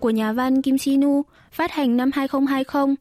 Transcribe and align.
của 0.00 0.10
nhà 0.10 0.32
văn 0.32 0.62
Kim 0.62 0.78
Sinu 0.78 1.22
phát 1.52 1.72
hành 1.72 1.96
năm 1.96 2.10
2020. 2.14 2.94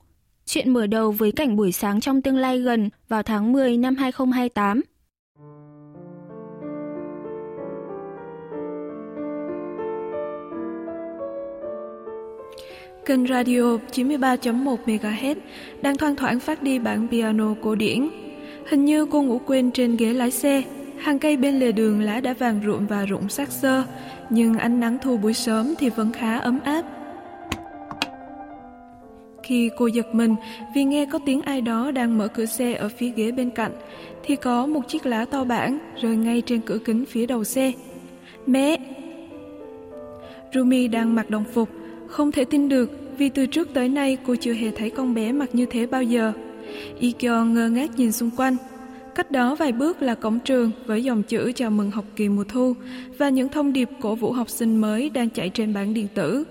Chuyện 0.45 0.73
mở 0.73 0.88
đầu 0.88 1.12
với 1.12 1.31
cảnh 1.31 1.55
buổi 1.55 1.71
sáng 1.71 2.02
trong 2.02 2.21
tương 2.21 2.38
lai 2.38 2.59
gần 2.59 2.90
vào 3.08 3.23
tháng 3.23 3.54
10 3.54 3.77
năm 3.77 3.95
2028. 3.95 4.81
Kênh 13.05 13.27
radio 13.27 13.77
93.1 13.91 14.77
MHz 14.85 15.35
đang 15.82 15.98
thoang 15.98 16.16
thoảng 16.16 16.40
phát 16.40 16.63
đi 16.63 16.80
bản 16.80 17.07
piano 17.12 17.54
cổ 17.62 17.76
điển. 17.76 18.09
Hình 18.70 18.85
như 18.85 19.05
cô 19.05 19.21
ngủ 19.21 19.40
quên 19.46 19.71
trên 19.71 19.98
ghế 19.98 20.13
lái 20.13 20.32
xe. 20.32 20.63
Hàng 20.99 21.20
cây 21.20 21.38
bên 21.38 21.59
lề 21.59 21.72
đường 21.72 22.02
lá 22.02 22.20
đã 22.20 22.34
vàng 22.34 22.62
rụm 22.66 22.88
và 22.88 23.05
rụng 23.05 23.30
sắc 23.30 23.52
sơ, 23.52 23.84
nhưng 24.29 24.57
ánh 24.57 24.79
nắng 24.79 24.98
thu 25.02 25.18
buổi 25.18 25.34
sớm 25.34 25.74
thì 25.79 25.90
vẫn 25.90 26.12
khá 26.12 26.37
ấm 26.37 26.60
áp. 26.63 26.82
Khi 29.43 29.70
cô 29.77 29.87
giật 29.87 30.15
mình 30.15 30.35
vì 30.76 30.84
nghe 30.84 31.05
có 31.05 31.20
tiếng 31.26 31.41
ai 31.41 31.62
đó 31.62 31.91
đang 31.91 32.18
mở 32.18 32.27
cửa 32.27 32.46
xe 32.46 32.74
ở 32.74 32.90
phía 32.90 33.10
ghế 33.10 33.32
bên 33.32 33.49
cạnh, 33.49 33.71
thì 34.24 34.35
có 34.35 34.65
một 34.65 34.87
chiếc 34.87 35.05
lá 35.05 35.26
to 35.26 35.43
bản 35.43 35.79
rơi 36.02 36.15
ngay 36.15 36.41
trên 36.41 36.62
cửa 36.62 36.77
kính 36.77 37.05
phía 37.05 37.26
đầu 37.26 37.43
xe. 37.43 37.71
Mẹ! 38.48 38.77
Rumi 40.54 40.87
đang 40.87 41.15
mặc 41.15 41.30
đồng 41.30 41.43
phục, 41.54 41.70
không 42.07 42.32
thể 42.32 42.46
tin 42.46 42.70
được 42.70 42.91
vì 43.18 43.30
từ 43.30 43.46
trước 43.46 43.74
tới 43.74 43.90
nay 43.90 44.18
cô 44.27 44.35
chưa 44.35 44.54
hề 44.54 44.71
thấy 44.71 44.90
con 44.90 45.13
bé 45.13 45.32
mặc 45.32 45.49
như 45.54 45.65
thế 45.65 45.85
bao 45.85 46.04
giờ. 46.04 46.34
Ikyo 46.99 47.46
ngơ 47.46 47.70
ngác 47.70 47.90
nhìn 47.98 48.12
xung 48.12 48.30
quanh. 48.37 48.55
Cách 49.16 49.32
đó 49.32 49.55
vài 49.55 49.71
bước 49.71 50.02
là 50.02 50.16
cổng 50.16 50.40
trường 50.40 50.71
với 50.85 51.04
dòng 51.04 51.24
chữ 51.24 51.52
chào 51.55 51.70
mừng 51.70 51.91
học 51.91 52.05
kỳ 52.16 52.30
mùa 52.30 52.44
thu 52.44 52.74
và 53.18 53.30
những 53.30 53.49
thông 53.49 53.74
điệp 53.74 53.90
cổ 54.02 54.16
vũ 54.16 54.32
học 54.32 54.49
sinh 54.49 54.82
mới 54.82 55.10
đang 55.10 55.30
chạy 55.30 55.49
trên 55.49 55.74
bảng 55.74 55.94
điện 55.94 56.08
tử. 56.13 56.44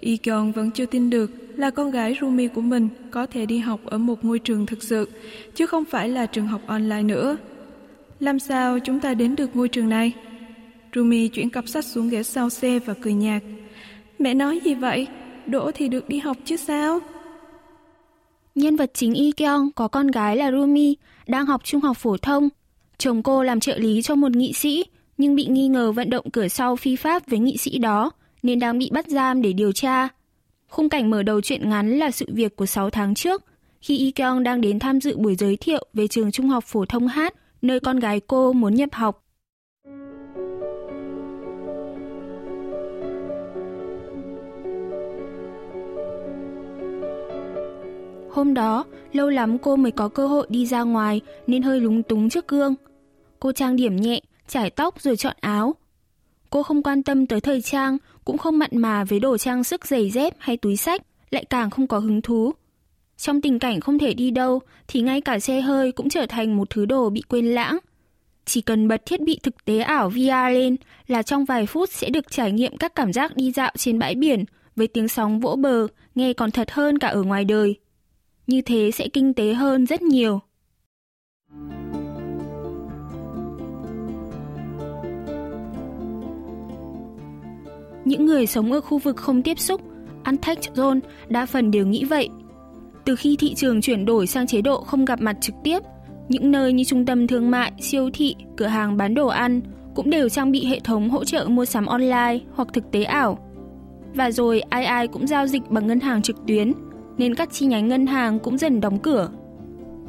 Ikyon 0.00 0.52
vẫn 0.52 0.70
chưa 0.70 0.86
tin 0.86 1.10
được 1.10 1.30
là 1.56 1.70
con 1.70 1.90
gái 1.90 2.16
Rumi 2.20 2.48
của 2.48 2.60
mình 2.60 2.88
có 3.10 3.26
thể 3.26 3.46
đi 3.46 3.58
học 3.58 3.80
ở 3.84 3.98
một 3.98 4.24
ngôi 4.24 4.38
trường 4.38 4.66
thực 4.66 4.82
sự, 4.82 5.08
chứ 5.54 5.66
không 5.66 5.84
phải 5.84 6.08
là 6.08 6.26
trường 6.26 6.46
học 6.46 6.60
online 6.66 7.02
nữa. 7.02 7.36
Làm 8.20 8.38
sao 8.38 8.78
chúng 8.78 9.00
ta 9.00 9.14
đến 9.14 9.36
được 9.36 9.56
ngôi 9.56 9.68
trường 9.68 9.88
này? 9.88 10.12
Rumi 10.94 11.28
chuyển 11.28 11.50
cặp 11.50 11.68
sách 11.68 11.84
xuống 11.84 12.08
ghế 12.08 12.22
sau 12.22 12.50
xe 12.50 12.78
và 12.78 12.94
cười 12.94 13.14
nhạt. 13.14 13.42
Mẹ 14.18 14.34
nói 14.34 14.60
gì 14.64 14.74
vậy? 14.74 15.06
Đỗ 15.46 15.70
thì 15.74 15.88
được 15.88 16.08
đi 16.08 16.18
học 16.18 16.36
chứ 16.44 16.56
sao? 16.56 17.00
Nhân 18.58 18.76
vật 18.76 18.90
chính 18.94 19.14
Y 19.14 19.32
Kyung 19.32 19.70
có 19.72 19.88
con 19.88 20.06
gái 20.06 20.36
là 20.36 20.50
Rumi, 20.52 20.96
đang 21.26 21.46
học 21.46 21.60
trung 21.64 21.80
học 21.80 21.96
phổ 21.96 22.16
thông. 22.16 22.48
Chồng 22.98 23.22
cô 23.22 23.42
làm 23.42 23.60
trợ 23.60 23.78
lý 23.78 24.02
cho 24.02 24.14
một 24.14 24.36
nghị 24.36 24.52
sĩ, 24.52 24.84
nhưng 25.18 25.34
bị 25.34 25.46
nghi 25.46 25.68
ngờ 25.68 25.92
vận 25.92 26.10
động 26.10 26.30
cửa 26.30 26.48
sau 26.48 26.76
phi 26.76 26.96
pháp 26.96 27.22
với 27.26 27.38
nghị 27.38 27.56
sĩ 27.56 27.78
đó, 27.78 28.10
nên 28.42 28.58
đang 28.58 28.78
bị 28.78 28.90
bắt 28.92 29.08
giam 29.08 29.42
để 29.42 29.52
điều 29.52 29.72
tra. 29.72 30.08
Khung 30.68 30.88
cảnh 30.88 31.10
mở 31.10 31.22
đầu 31.22 31.40
chuyện 31.40 31.70
ngắn 31.70 31.98
là 31.98 32.10
sự 32.10 32.26
việc 32.28 32.56
của 32.56 32.66
6 32.66 32.90
tháng 32.90 33.14
trước, 33.14 33.44
khi 33.80 33.98
Y 33.98 34.10
Kyung 34.10 34.42
đang 34.42 34.60
đến 34.60 34.78
tham 34.78 35.00
dự 35.00 35.16
buổi 35.16 35.34
giới 35.34 35.56
thiệu 35.56 35.86
về 35.94 36.08
trường 36.08 36.30
trung 36.30 36.48
học 36.48 36.64
phổ 36.66 36.84
thông 36.84 37.08
hát, 37.08 37.34
nơi 37.62 37.80
con 37.80 38.00
gái 38.00 38.20
cô 38.26 38.52
muốn 38.52 38.74
nhập 38.74 38.90
học. 38.92 39.24
Hôm 48.38 48.54
đó, 48.54 48.84
lâu 49.12 49.28
lắm 49.28 49.58
cô 49.58 49.76
mới 49.76 49.92
có 49.92 50.08
cơ 50.08 50.26
hội 50.26 50.46
đi 50.50 50.66
ra 50.66 50.82
ngoài 50.82 51.20
nên 51.46 51.62
hơi 51.62 51.80
lúng 51.80 52.02
túng 52.02 52.28
trước 52.28 52.48
gương. 52.48 52.74
Cô 53.40 53.52
trang 53.52 53.76
điểm 53.76 53.96
nhẹ, 53.96 54.20
chải 54.48 54.70
tóc 54.70 55.00
rồi 55.00 55.16
chọn 55.16 55.36
áo. 55.40 55.74
Cô 56.50 56.62
không 56.62 56.82
quan 56.82 57.02
tâm 57.02 57.26
tới 57.26 57.40
thời 57.40 57.60
trang, 57.60 57.98
cũng 58.24 58.38
không 58.38 58.58
mặn 58.58 58.70
mà 58.72 59.04
với 59.04 59.20
đồ 59.20 59.38
trang 59.38 59.64
sức 59.64 59.86
giày 59.86 60.10
dép 60.10 60.34
hay 60.38 60.56
túi 60.56 60.76
sách, 60.76 61.02
lại 61.30 61.44
càng 61.44 61.70
không 61.70 61.86
có 61.86 61.98
hứng 61.98 62.22
thú. 62.22 62.52
Trong 63.16 63.40
tình 63.40 63.58
cảnh 63.58 63.80
không 63.80 63.98
thể 63.98 64.14
đi 64.14 64.30
đâu 64.30 64.60
thì 64.88 65.00
ngay 65.00 65.20
cả 65.20 65.38
xe 65.38 65.60
hơi 65.60 65.92
cũng 65.92 66.08
trở 66.08 66.26
thành 66.26 66.56
một 66.56 66.70
thứ 66.70 66.86
đồ 66.86 67.10
bị 67.10 67.22
quên 67.28 67.46
lãng. 67.46 67.78
Chỉ 68.44 68.60
cần 68.60 68.88
bật 68.88 69.02
thiết 69.06 69.20
bị 69.20 69.40
thực 69.42 69.64
tế 69.64 69.78
ảo 69.78 70.08
VR 70.08 70.52
lên 70.52 70.76
là 71.06 71.22
trong 71.22 71.44
vài 71.44 71.66
phút 71.66 71.88
sẽ 71.92 72.10
được 72.10 72.30
trải 72.30 72.52
nghiệm 72.52 72.76
các 72.76 72.94
cảm 72.94 73.12
giác 73.12 73.36
đi 73.36 73.52
dạo 73.52 73.72
trên 73.76 73.98
bãi 73.98 74.14
biển 74.14 74.44
với 74.76 74.86
tiếng 74.86 75.08
sóng 75.08 75.40
vỗ 75.40 75.56
bờ, 75.56 75.86
nghe 76.14 76.32
còn 76.32 76.50
thật 76.50 76.70
hơn 76.70 76.98
cả 76.98 77.08
ở 77.08 77.22
ngoài 77.22 77.44
đời 77.44 77.76
như 78.48 78.60
thế 78.62 78.90
sẽ 78.90 79.08
kinh 79.08 79.34
tế 79.34 79.54
hơn 79.54 79.86
rất 79.86 80.02
nhiều. 80.02 80.40
Những 88.04 88.26
người 88.26 88.46
sống 88.46 88.72
ở 88.72 88.80
khu 88.80 88.98
vực 88.98 89.16
không 89.16 89.42
tiếp 89.42 89.58
xúc, 89.58 89.80
untouched 90.24 90.72
zone, 90.74 91.00
đa 91.28 91.46
phần 91.46 91.70
đều 91.70 91.86
nghĩ 91.86 92.04
vậy. 92.04 92.28
Từ 93.04 93.16
khi 93.16 93.36
thị 93.38 93.54
trường 93.54 93.80
chuyển 93.80 94.04
đổi 94.04 94.26
sang 94.26 94.46
chế 94.46 94.62
độ 94.62 94.80
không 94.80 95.04
gặp 95.04 95.20
mặt 95.20 95.36
trực 95.40 95.54
tiếp, 95.64 95.78
những 96.28 96.50
nơi 96.50 96.72
như 96.72 96.84
trung 96.84 97.06
tâm 97.06 97.26
thương 97.26 97.50
mại, 97.50 97.72
siêu 97.80 98.10
thị, 98.14 98.36
cửa 98.56 98.66
hàng 98.66 98.96
bán 98.96 99.14
đồ 99.14 99.26
ăn 99.26 99.60
cũng 99.94 100.10
đều 100.10 100.28
trang 100.28 100.52
bị 100.52 100.64
hệ 100.64 100.80
thống 100.80 101.10
hỗ 101.10 101.24
trợ 101.24 101.44
mua 101.48 101.64
sắm 101.64 101.86
online 101.86 102.38
hoặc 102.54 102.68
thực 102.72 102.90
tế 102.90 103.02
ảo. 103.02 103.38
Và 104.14 104.30
rồi 104.30 104.60
ai 104.60 104.84
ai 104.84 105.08
cũng 105.08 105.26
giao 105.26 105.46
dịch 105.46 105.62
bằng 105.70 105.86
ngân 105.86 106.00
hàng 106.00 106.22
trực 106.22 106.36
tuyến– 106.46 106.72
nên 107.18 107.34
các 107.34 107.52
chi 107.52 107.66
nhánh 107.66 107.88
ngân 107.88 108.06
hàng 108.06 108.38
cũng 108.38 108.58
dần 108.58 108.80
đóng 108.80 108.98
cửa. 108.98 109.30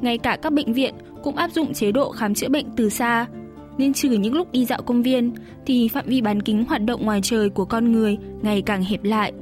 Ngay 0.02 0.18
cả 0.18 0.38
các 0.42 0.54
bệnh 0.54 0.74
viện 0.74 0.94
cũng 1.24 1.36
áp 1.36 1.52
dụng 1.52 1.74
chế 1.74 1.92
độ 1.92 2.12
khám 2.12 2.36
chữa 2.36 2.50
bệnh 2.50 2.66
từ 2.76 2.90
xa, 2.90 3.26
nên 3.78 3.94
trừ 3.94 4.10
những 4.10 4.34
lúc 4.34 4.52
đi 4.52 4.66
dạo 4.66 4.82
công 4.82 5.04
viên 5.04 5.34
thì 5.66 5.88
phạm 5.88 6.06
vi 6.08 6.22
bán 6.22 6.42
kính 6.42 6.66
hoạt 6.66 6.86
động 6.86 7.06
ngoài 7.06 7.20
trời 7.24 7.50
của 7.50 7.66
con 7.66 7.92
người 7.92 8.18
ngày 8.42 8.62
càng 8.62 8.84
hẹp 8.84 9.04
lại. 9.04 9.34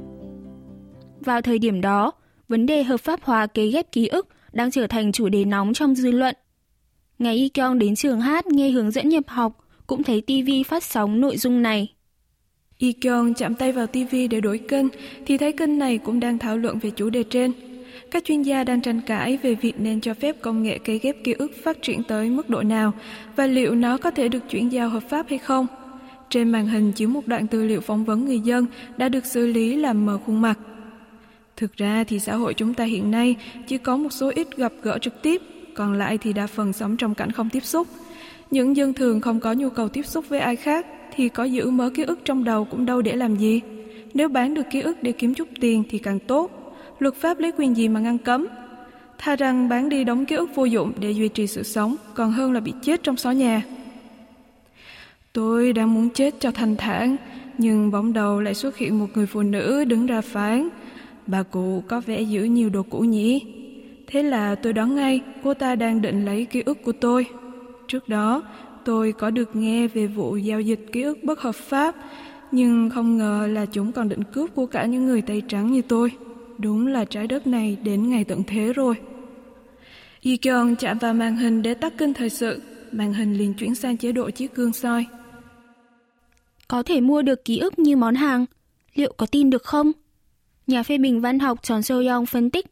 Vào 1.20 1.42
thời 1.42 1.58
điểm 1.58 1.80
đó, 1.80 2.12
vấn 2.48 2.66
đề 2.66 2.82
hợp 2.82 3.00
pháp 3.00 3.20
hóa 3.22 3.46
kế 3.46 3.66
ghép 3.66 3.92
ký 3.92 4.06
ức 4.06 4.28
đang 4.52 4.70
trở 4.70 4.86
thành 4.86 5.12
chủ 5.12 5.28
đề 5.28 5.44
nóng 5.44 5.74
trong 5.74 5.94
dư 5.94 6.10
luận. 6.10 6.34
Ngày 7.18 7.36
Y 7.36 7.48
Kyung 7.48 7.78
đến 7.78 7.94
trường 7.94 8.20
hát 8.20 8.46
nghe 8.46 8.70
hướng 8.70 8.90
dẫn 8.90 9.08
nhập 9.08 9.24
học, 9.26 9.52
cũng 9.86 10.02
thấy 10.02 10.20
TV 10.20 10.50
phát 10.66 10.84
sóng 10.84 11.20
nội 11.20 11.36
dung 11.36 11.62
này. 11.62 11.94
Y 12.78 12.92
Kyung 12.92 13.34
chạm 13.34 13.54
tay 13.54 13.72
vào 13.72 13.86
TV 13.86 14.16
để 14.30 14.40
đổi 14.40 14.58
kênh 14.58 14.86
thì 15.26 15.38
thấy 15.38 15.52
kênh 15.52 15.78
này 15.78 15.98
cũng 15.98 16.20
đang 16.20 16.38
thảo 16.38 16.58
luận 16.58 16.78
về 16.78 16.90
chủ 16.90 17.10
đề 17.10 17.22
trên. 17.22 17.52
Các 18.10 18.24
chuyên 18.24 18.42
gia 18.42 18.64
đang 18.64 18.80
tranh 18.80 19.00
cãi 19.06 19.38
về 19.42 19.54
việc 19.54 19.80
nên 19.80 20.00
cho 20.00 20.14
phép 20.14 20.36
công 20.42 20.62
nghệ 20.62 20.78
cấy 20.78 20.98
ghép 20.98 21.16
ký 21.24 21.32
ức 21.32 21.52
phát 21.62 21.82
triển 21.82 22.02
tới 22.02 22.30
mức 22.30 22.50
độ 22.50 22.62
nào 22.62 22.92
và 23.36 23.46
liệu 23.46 23.74
nó 23.74 23.98
có 23.98 24.10
thể 24.10 24.28
được 24.28 24.48
chuyển 24.50 24.72
giao 24.72 24.88
hợp 24.88 25.02
pháp 25.08 25.26
hay 25.28 25.38
không. 25.38 25.66
Trên 26.30 26.52
màn 26.52 26.66
hình 26.66 26.92
chiếu 26.92 27.08
một 27.08 27.26
đoạn 27.26 27.46
tư 27.46 27.64
liệu 27.64 27.80
phỏng 27.80 28.04
vấn 28.04 28.24
người 28.24 28.40
dân 28.40 28.66
đã 28.96 29.08
được 29.08 29.26
xử 29.26 29.46
lý 29.46 29.76
làm 29.76 30.06
mờ 30.06 30.18
khuôn 30.26 30.40
mặt. 30.40 30.58
Thực 31.56 31.76
ra 31.76 32.04
thì 32.04 32.18
xã 32.18 32.36
hội 32.36 32.54
chúng 32.54 32.74
ta 32.74 32.84
hiện 32.84 33.10
nay 33.10 33.36
chỉ 33.66 33.78
có 33.78 33.96
một 33.96 34.12
số 34.12 34.32
ít 34.34 34.56
gặp 34.56 34.72
gỡ 34.82 34.98
trực 34.98 35.22
tiếp, 35.22 35.42
còn 35.74 35.92
lại 35.92 36.18
thì 36.18 36.32
đa 36.32 36.46
phần 36.46 36.72
sống 36.72 36.96
trong 36.96 37.14
cảnh 37.14 37.32
không 37.32 37.50
tiếp 37.50 37.64
xúc. 37.64 37.88
Những 38.50 38.76
dân 38.76 38.94
thường 38.94 39.20
không 39.20 39.40
có 39.40 39.52
nhu 39.52 39.70
cầu 39.70 39.88
tiếp 39.88 40.06
xúc 40.06 40.28
với 40.28 40.40
ai 40.40 40.56
khác 40.56 40.86
thì 41.18 41.28
có 41.28 41.44
giữ 41.44 41.70
mớ 41.70 41.90
ký 41.90 42.02
ức 42.02 42.18
trong 42.24 42.44
đầu 42.44 42.64
cũng 42.64 42.86
đâu 42.86 43.02
để 43.02 43.16
làm 43.16 43.36
gì. 43.36 43.60
Nếu 44.14 44.28
bán 44.28 44.54
được 44.54 44.62
ký 44.70 44.80
ức 44.80 45.02
để 45.02 45.12
kiếm 45.12 45.34
chút 45.34 45.48
tiền 45.60 45.84
thì 45.90 45.98
càng 45.98 46.18
tốt. 46.18 46.50
Luật 46.98 47.14
pháp 47.14 47.38
lấy 47.38 47.52
quyền 47.58 47.76
gì 47.76 47.88
mà 47.88 48.00
ngăn 48.00 48.18
cấm? 48.18 48.46
Tha 49.18 49.36
rằng 49.36 49.68
bán 49.68 49.88
đi 49.88 50.04
đóng 50.04 50.24
ký 50.24 50.36
ức 50.36 50.50
vô 50.54 50.64
dụng 50.64 50.92
để 51.00 51.10
duy 51.10 51.28
trì 51.28 51.46
sự 51.46 51.62
sống 51.62 51.96
còn 52.14 52.32
hơn 52.32 52.52
là 52.52 52.60
bị 52.60 52.72
chết 52.82 53.02
trong 53.02 53.16
xó 53.16 53.30
nhà. 53.30 53.62
Tôi 55.32 55.72
đang 55.72 55.94
muốn 55.94 56.10
chết 56.10 56.34
cho 56.40 56.50
thanh 56.50 56.76
thản, 56.76 57.16
nhưng 57.58 57.90
bỗng 57.90 58.12
đầu 58.12 58.40
lại 58.40 58.54
xuất 58.54 58.76
hiện 58.76 58.98
một 58.98 59.06
người 59.14 59.26
phụ 59.26 59.42
nữ 59.42 59.84
đứng 59.84 60.06
ra 60.06 60.20
phán. 60.20 60.68
Bà 61.26 61.42
cụ 61.42 61.82
có 61.88 62.00
vẻ 62.00 62.20
giữ 62.20 62.44
nhiều 62.44 62.70
đồ 62.70 62.82
cũ 62.90 62.98
nhỉ? 62.98 63.42
Thế 64.06 64.22
là 64.22 64.54
tôi 64.54 64.72
đoán 64.72 64.94
ngay 64.94 65.20
cô 65.42 65.54
ta 65.54 65.74
đang 65.74 66.02
định 66.02 66.24
lấy 66.24 66.44
ký 66.44 66.62
ức 66.66 66.78
của 66.84 66.92
tôi. 66.92 67.26
Trước 67.88 68.08
đó, 68.08 68.42
Tôi 68.88 69.12
có 69.12 69.30
được 69.30 69.56
nghe 69.56 69.86
về 69.88 70.06
vụ 70.06 70.36
giao 70.36 70.60
dịch 70.60 70.80
ký 70.92 71.02
ức 71.02 71.18
bất 71.22 71.40
hợp 71.40 71.54
pháp, 71.54 71.94
nhưng 72.52 72.90
không 72.90 73.18
ngờ 73.18 73.48
là 73.50 73.66
chúng 73.66 73.92
còn 73.92 74.08
định 74.08 74.22
cướp 74.32 74.54
của 74.54 74.66
cả 74.66 74.86
những 74.86 75.06
người 75.06 75.22
tay 75.22 75.42
trắng 75.48 75.72
như 75.72 75.82
tôi. 75.82 76.12
Đúng 76.58 76.86
là 76.86 77.04
trái 77.04 77.26
đất 77.26 77.46
này 77.46 77.76
đến 77.82 78.10
ngày 78.10 78.24
tận 78.24 78.42
thế 78.46 78.72
rồi. 78.72 78.94
Yi 80.20 80.36
Kyung 80.36 80.76
chạm 80.76 80.98
vào 80.98 81.14
màn 81.14 81.36
hình 81.36 81.62
để 81.62 81.74
tắt 81.74 81.98
kênh 81.98 82.14
thời 82.14 82.30
sự, 82.30 82.62
màn 82.92 83.12
hình 83.12 83.34
liền 83.34 83.54
chuyển 83.54 83.74
sang 83.74 83.96
chế 83.96 84.12
độ 84.12 84.30
chiếc 84.30 84.54
gương 84.54 84.72
soi. 84.72 85.06
Có 86.68 86.82
thể 86.82 87.00
mua 87.00 87.22
được 87.22 87.44
ký 87.44 87.58
ức 87.58 87.78
như 87.78 87.96
món 87.96 88.14
hàng, 88.14 88.46
liệu 88.94 89.12
có 89.16 89.26
tin 89.26 89.50
được 89.50 89.62
không? 89.62 89.92
Nhà 90.66 90.82
phê 90.82 90.98
bình 90.98 91.20
văn 91.20 91.38
học 91.38 91.62
Chon 91.62 91.82
Seo 91.82 92.02
Yong 92.08 92.26
phân 92.26 92.50
tích 92.50 92.66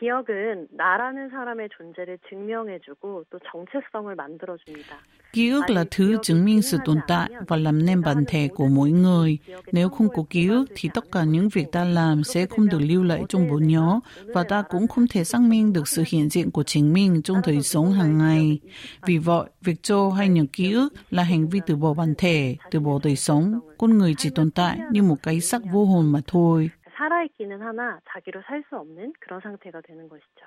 기억은 0.00 0.68
나라는 0.72 1.30
사람의 1.30 1.68
존재를 1.76 2.18
증명해주고 2.28 3.24
또 3.30 3.38
정체성을 3.50 4.14
만들어줍니다. 4.14 4.98
Ký 5.32 5.50
ức 5.50 5.70
là 5.70 5.84
thứ 5.90 6.16
chứng 6.22 6.44
minh 6.44 6.62
sự 6.62 6.78
tồn 6.84 6.98
tại 7.08 7.30
và 7.48 7.56
làm 7.56 7.86
nên 7.86 8.02
bản 8.02 8.24
thể 8.28 8.48
của 8.54 8.66
mỗi 8.66 8.90
người. 8.90 9.38
Nếu 9.72 9.88
không 9.88 10.08
có 10.08 10.24
ký 10.30 10.48
ức 10.48 10.66
thì 10.74 10.88
tất 10.94 11.04
cả 11.12 11.24
những 11.24 11.48
việc 11.48 11.72
ta 11.72 11.84
làm 11.84 12.24
sẽ 12.24 12.46
không 12.46 12.68
được 12.68 12.78
lưu 12.80 13.02
lại 13.02 13.22
trong 13.28 13.50
bộ 13.50 13.58
nhớ 13.58 14.00
và 14.26 14.42
ta 14.42 14.62
cũng 14.62 14.88
không 14.88 15.06
thể 15.10 15.24
xác 15.24 15.40
minh 15.40 15.72
được 15.72 15.88
sự 15.88 16.02
hiện 16.06 16.28
diện 16.28 16.50
của 16.50 16.62
chính 16.62 16.92
mình 16.92 17.22
trong 17.22 17.36
đời 17.46 17.62
sống 17.62 17.92
hàng 17.92 18.18
ngày. 18.18 18.60
Vì 19.06 19.18
vậy, 19.18 19.50
việc 19.60 19.82
cho 19.82 20.10
hay 20.10 20.28
nhớ 20.28 20.44
ký 20.52 20.72
ức 20.72 20.88
là 21.10 21.22
hành 21.22 21.48
vi 21.48 21.60
từ 21.66 21.76
bỏ 21.76 21.94
bản 21.94 22.14
thể, 22.18 22.56
từ 22.70 22.80
bỏ 22.80 22.98
đời 23.02 23.16
sống. 23.16 23.60
Con 23.78 23.98
người 23.98 24.14
chỉ 24.18 24.30
tồn 24.34 24.50
tại 24.50 24.78
như 24.90 25.02
một 25.02 25.16
cái 25.22 25.40
xác 25.40 25.62
vô 25.72 25.84
hồn 25.84 26.12
mà 26.12 26.20
thôi. 26.26 26.70
살아있기는 26.98 27.60
하나 27.60 28.00
자기로 28.12 28.42
살 28.46 28.62
수 28.68 28.76
없는 28.76 29.12
그런 29.20 29.40
상태가 29.40 29.80
되는 29.80 30.08
것이죠. 30.08 30.46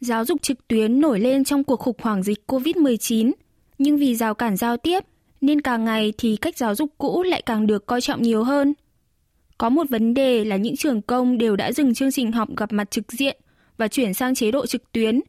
Giáo 0.00 0.24
dục 0.24 0.42
trực 0.42 0.68
tuyến 0.68 1.00
nổi 1.00 1.20
lên 1.20 1.44
trong 1.44 1.64
cuộc 1.64 1.80
khủng 1.80 1.96
hoảng 2.02 2.22
dịch 2.22 2.44
COVID-19, 2.46 3.32
nhưng 3.78 3.96
vì 3.96 4.14
rào 4.14 4.34
cản 4.34 4.56
giao 4.56 4.76
tiếp 4.76 5.04
nên 5.40 5.60
càng 5.60 5.84
ngày 5.84 6.12
thì 6.18 6.36
cách 6.36 6.56
giáo 6.56 6.74
dục 6.74 6.90
cũ 6.98 7.22
lại 7.22 7.42
càng 7.46 7.66
được 7.66 7.86
coi 7.86 8.00
trọng 8.00 8.22
nhiều 8.22 8.44
hơn. 8.44 8.74
Có 9.58 9.68
một 9.68 9.86
vấn 9.90 10.14
đề 10.14 10.44
là 10.44 10.56
những 10.56 10.76
trường 10.76 11.02
công 11.02 11.38
đều 11.38 11.56
đã 11.56 11.72
dừng 11.72 11.94
chương 11.94 12.10
trình 12.10 12.32
học 12.32 12.48
gặp 12.56 12.72
mặt 12.72 12.90
trực 12.90 13.12
diện 13.12 13.36
và 13.76 13.88
chuyển 13.88 14.14
sang 14.14 14.34
chế 14.34 14.50
độ 14.50 14.66
trực 14.66 14.92
tuyến. 14.92 15.20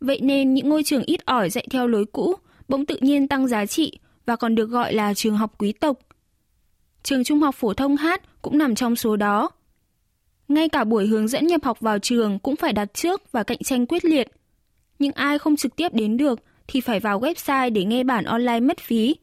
Vậy 0.00 0.20
nên 0.22 0.54
những 0.54 0.68
ngôi 0.68 0.82
trường 0.82 1.02
ít 1.02 1.26
ỏi 1.26 1.50
dạy 1.50 1.66
theo 1.70 1.86
lối 1.86 2.04
cũ 2.12 2.34
bỗng 2.68 2.86
tự 2.86 2.98
nhiên 3.00 3.28
tăng 3.28 3.48
giá 3.48 3.66
trị 3.66 3.98
và 4.26 4.36
còn 4.36 4.54
được 4.54 4.66
gọi 4.66 4.94
là 4.94 5.14
trường 5.14 5.36
học 5.36 5.54
quý 5.58 5.72
tộc. 5.72 5.98
Trường 7.02 7.24
Trung 7.24 7.40
học 7.40 7.54
phổ 7.54 7.74
thông 7.74 7.96
Hát 7.96 8.42
cũng 8.42 8.58
nằm 8.58 8.74
trong 8.74 8.96
số 8.96 9.16
đó. 9.16 9.50
Ngay 10.49 10.69
cả 10.69 10.83
buổi 10.83 11.07
hướng 11.07 11.27
dẫn 11.27 11.47
nhập 11.47 11.63
học 11.63 11.79
vào 11.79 11.99
trường 11.99 12.39
cũng 12.39 12.55
phải 12.55 12.73
đặt 12.73 12.93
trước 12.93 13.31
và 13.31 13.43
cạnh 13.43 13.57
tranh 13.57 13.85
quyết 13.85 14.05
liệt. 14.05 14.27
Nhưng 14.99 15.11
ai 15.11 15.39
không 15.39 15.55
trực 15.55 15.75
tiếp 15.75 15.93
đến 15.93 16.17
được 16.17 16.39
thì 16.67 16.81
phải 16.81 16.99
vào 16.99 17.19
website 17.19 17.73
để 17.73 17.83
nghe 17.83 18.03
bản 18.03 18.25
online 18.25 18.59
mất 18.59 18.79
phí. 18.79 19.15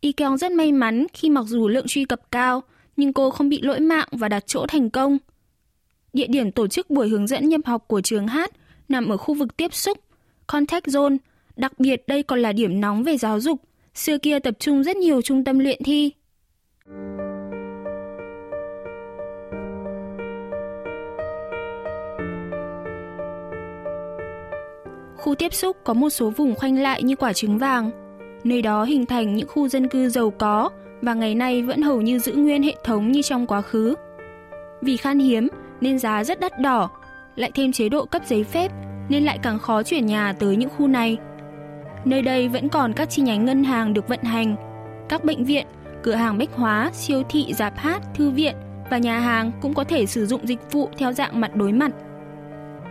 Ikeong 0.00 0.38
rất 0.38 0.52
may 0.52 0.72
mắn 0.72 1.06
khi 1.12 1.30
mặc 1.30 1.44
dù 1.46 1.68
lượng 1.68 1.86
truy 1.86 2.04
cập 2.04 2.30
cao, 2.30 2.62
nhưng 2.96 3.12
cô 3.12 3.30
không 3.30 3.48
bị 3.48 3.60
lỗi 3.62 3.80
mạng 3.80 4.08
và 4.10 4.28
đặt 4.28 4.46
chỗ 4.46 4.66
thành 4.66 4.90
công. 4.90 5.18
Địa 6.12 6.26
điểm 6.26 6.52
tổ 6.52 6.66
chức 6.66 6.90
buổi 6.90 7.08
hướng 7.08 7.26
dẫn 7.26 7.48
nhập 7.48 7.60
học 7.64 7.84
của 7.88 8.00
trường 8.00 8.28
hát 8.28 8.50
nằm 8.88 9.08
ở 9.08 9.16
khu 9.16 9.34
vực 9.34 9.56
tiếp 9.56 9.74
xúc, 9.74 9.98
Contact 10.46 10.86
Zone, 10.86 11.16
đặc 11.56 11.72
biệt 11.78 12.02
đây 12.06 12.22
còn 12.22 12.40
là 12.40 12.52
điểm 12.52 12.80
nóng 12.80 13.02
về 13.02 13.16
giáo 13.16 13.40
dục, 13.40 13.62
xưa 13.94 14.18
kia 14.18 14.38
tập 14.38 14.54
trung 14.58 14.84
rất 14.84 14.96
nhiều 14.96 15.22
trung 15.22 15.44
tâm 15.44 15.58
luyện 15.58 15.82
thi. 15.84 16.12
Khu 25.28 25.34
tiếp 25.34 25.54
xúc 25.54 25.76
có 25.84 25.94
một 25.94 26.10
số 26.10 26.30
vùng 26.30 26.54
khoanh 26.54 26.78
lại 26.78 27.02
như 27.02 27.16
quả 27.16 27.32
trứng 27.32 27.58
vàng. 27.58 27.90
Nơi 28.44 28.62
đó 28.62 28.84
hình 28.84 29.06
thành 29.06 29.34
những 29.34 29.48
khu 29.48 29.68
dân 29.68 29.88
cư 29.88 30.08
giàu 30.08 30.30
có 30.30 30.70
và 31.02 31.14
ngày 31.14 31.34
nay 31.34 31.62
vẫn 31.62 31.82
hầu 31.82 32.00
như 32.00 32.18
giữ 32.18 32.32
nguyên 32.32 32.62
hệ 32.62 32.74
thống 32.84 33.12
như 33.12 33.22
trong 33.22 33.46
quá 33.46 33.62
khứ. 33.62 33.94
Vì 34.82 34.96
khan 34.96 35.18
hiếm 35.18 35.48
nên 35.80 35.98
giá 35.98 36.24
rất 36.24 36.40
đắt 36.40 36.60
đỏ, 36.60 36.90
lại 37.36 37.50
thêm 37.54 37.72
chế 37.72 37.88
độ 37.88 38.04
cấp 38.04 38.22
giấy 38.26 38.44
phép 38.44 38.72
nên 39.08 39.24
lại 39.24 39.38
càng 39.42 39.58
khó 39.58 39.82
chuyển 39.82 40.06
nhà 40.06 40.32
tới 40.38 40.56
những 40.56 40.70
khu 40.70 40.86
này. 40.86 41.16
Nơi 42.04 42.22
đây 42.22 42.48
vẫn 42.48 42.68
còn 42.68 42.92
các 42.92 43.10
chi 43.10 43.22
nhánh 43.22 43.44
ngân 43.44 43.64
hàng 43.64 43.94
được 43.94 44.08
vận 44.08 44.22
hành, 44.22 44.56
các 45.08 45.24
bệnh 45.24 45.44
viện, 45.44 45.66
cửa 46.02 46.14
hàng 46.14 46.38
bách 46.38 46.54
hóa, 46.54 46.90
siêu 46.92 47.22
thị, 47.28 47.54
dạp 47.54 47.76
hát, 47.76 48.02
thư 48.14 48.30
viện 48.30 48.56
và 48.90 48.98
nhà 48.98 49.20
hàng 49.20 49.52
cũng 49.62 49.74
có 49.74 49.84
thể 49.84 50.06
sử 50.06 50.26
dụng 50.26 50.46
dịch 50.46 50.72
vụ 50.72 50.88
theo 50.98 51.12
dạng 51.12 51.40
mặt 51.40 51.56
đối 51.56 51.72
mặt. 51.72 51.90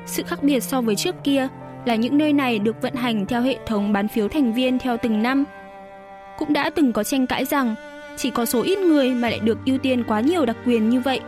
Sự 0.06 0.24
khác 0.24 0.44
biệt 0.44 0.60
so 0.60 0.82
với 0.82 0.96
trước 0.96 1.16
kia 1.24 1.48
là 1.88 1.96
những 1.96 2.18
nơi 2.18 2.34
này 2.34 2.60
được 2.60 2.82
vận 2.82 2.96
hành 2.96 3.26
theo 3.26 3.42
hệ 3.42 3.58
thống 3.66 3.94
bán 3.94 4.08
phiếu 4.08 4.28
thành 4.28 4.54
viên 4.54 4.80
theo 4.80 4.98
từng 4.98 5.22
năm. 5.24 5.44
Cũng 6.38 6.54
đã 6.54 6.70
từng 6.70 6.94
có 6.94 7.04
tranh 7.04 7.28
cãi 7.28 7.46
rằng 7.46 7.76
chỉ 8.18 8.30
có 8.30 8.46
số 8.46 8.62
ít 8.62 8.80
người 8.80 9.10
mà 9.10 9.30
lại 9.30 9.40
được 9.40 9.58
ưu 9.66 9.78
tiên 9.78 10.04
quá 10.08 10.22
nhiều 10.22 10.46
đặc 10.46 10.58
quyền 10.66 10.90
như 10.90 11.00
vậy. 11.00 11.20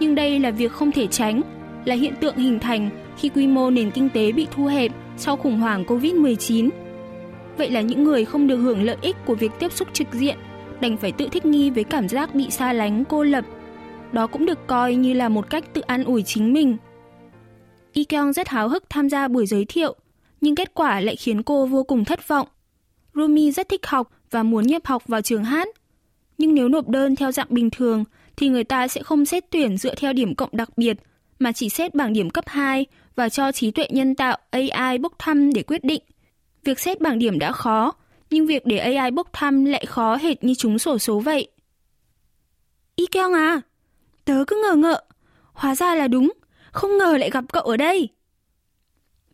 Nhưng 0.00 0.14
đây 0.14 0.38
là 0.38 0.50
việc 0.50 0.72
không 0.72 0.92
thể 0.92 1.06
tránh, 1.06 1.40
là 1.84 1.94
hiện 1.94 2.14
tượng 2.20 2.36
hình 2.36 2.58
thành 2.58 2.90
khi 3.18 3.28
quy 3.28 3.46
mô 3.46 3.70
nền 3.70 3.90
kinh 3.90 4.08
tế 4.08 4.32
bị 4.32 4.46
thu 4.50 4.66
hẹp 4.66 4.92
sau 5.16 5.36
khủng 5.36 5.58
hoảng 5.58 5.84
Covid-19. 5.84 6.68
Vậy 7.58 7.70
là 7.70 7.80
những 7.80 8.04
người 8.04 8.24
không 8.24 8.46
được 8.46 8.56
hưởng 8.56 8.82
lợi 8.82 8.96
ích 9.00 9.16
của 9.24 9.34
việc 9.34 9.52
tiếp 9.58 9.72
xúc 9.72 9.88
trực 9.92 10.12
diện 10.12 10.36
đành 10.80 10.96
phải 10.96 11.12
tự 11.12 11.28
thích 11.32 11.46
nghi 11.46 11.70
với 11.70 11.84
cảm 11.84 12.08
giác 12.08 12.34
bị 12.34 12.50
xa 12.50 12.72
lánh, 12.72 13.04
cô 13.04 13.22
lập. 13.22 13.44
Đó 14.12 14.26
cũng 14.26 14.46
được 14.46 14.66
coi 14.66 14.94
như 14.94 15.12
là 15.12 15.28
một 15.28 15.50
cách 15.50 15.64
tự 15.72 15.80
an 15.80 16.04
ủi 16.04 16.22
chính 16.22 16.52
mình 16.52 16.76
Ikeon 17.92 18.32
rất 18.32 18.48
háo 18.48 18.68
hức 18.68 18.84
tham 18.90 19.08
gia 19.08 19.28
buổi 19.28 19.46
giới 19.46 19.64
thiệu, 19.64 19.96
nhưng 20.40 20.54
kết 20.54 20.74
quả 20.74 21.00
lại 21.00 21.16
khiến 21.16 21.42
cô 21.42 21.66
vô 21.66 21.82
cùng 21.82 22.04
thất 22.04 22.28
vọng. 22.28 22.48
Rumi 23.14 23.52
rất 23.52 23.68
thích 23.68 23.86
học 23.86 24.10
và 24.30 24.42
muốn 24.42 24.66
nhập 24.66 24.82
học 24.84 25.02
vào 25.06 25.22
trường 25.22 25.44
hát. 25.44 25.68
Nhưng 26.38 26.54
nếu 26.54 26.68
nộp 26.68 26.88
đơn 26.88 27.16
theo 27.16 27.32
dạng 27.32 27.46
bình 27.50 27.70
thường 27.70 28.04
thì 28.36 28.48
người 28.48 28.64
ta 28.64 28.88
sẽ 28.88 29.02
không 29.02 29.24
xét 29.24 29.44
tuyển 29.50 29.76
dựa 29.76 29.94
theo 29.94 30.12
điểm 30.12 30.34
cộng 30.34 30.50
đặc 30.52 30.68
biệt 30.76 30.96
mà 31.38 31.52
chỉ 31.52 31.68
xét 31.68 31.94
bảng 31.94 32.12
điểm 32.12 32.30
cấp 32.30 32.44
2 32.46 32.86
và 33.16 33.28
cho 33.28 33.52
trí 33.52 33.70
tuệ 33.70 33.86
nhân 33.90 34.14
tạo 34.14 34.36
AI 34.50 34.98
bốc 34.98 35.12
thăm 35.18 35.52
để 35.52 35.62
quyết 35.62 35.84
định. 35.84 36.02
Việc 36.64 36.80
xét 36.80 37.00
bảng 37.00 37.18
điểm 37.18 37.38
đã 37.38 37.52
khó, 37.52 37.92
nhưng 38.30 38.46
việc 38.46 38.66
để 38.66 38.78
AI 38.78 39.10
bốc 39.10 39.28
thăm 39.32 39.64
lại 39.64 39.86
khó 39.86 40.16
hệt 40.16 40.44
như 40.44 40.54
chúng 40.54 40.78
sổ 40.78 40.98
số 40.98 41.20
vậy. 41.20 41.48
Ikeong 42.96 43.32
à, 43.32 43.60
tớ 44.24 44.44
cứ 44.46 44.62
ngờ 44.62 44.76
ngợ, 44.76 45.02
hóa 45.52 45.74
ra 45.74 45.94
là 45.94 46.08
đúng, 46.08 46.32
không 46.72 46.98
ngờ 46.98 47.16
lại 47.16 47.30
gặp 47.30 47.44
cậu 47.52 47.62
ở 47.62 47.76
đây. 47.76 48.08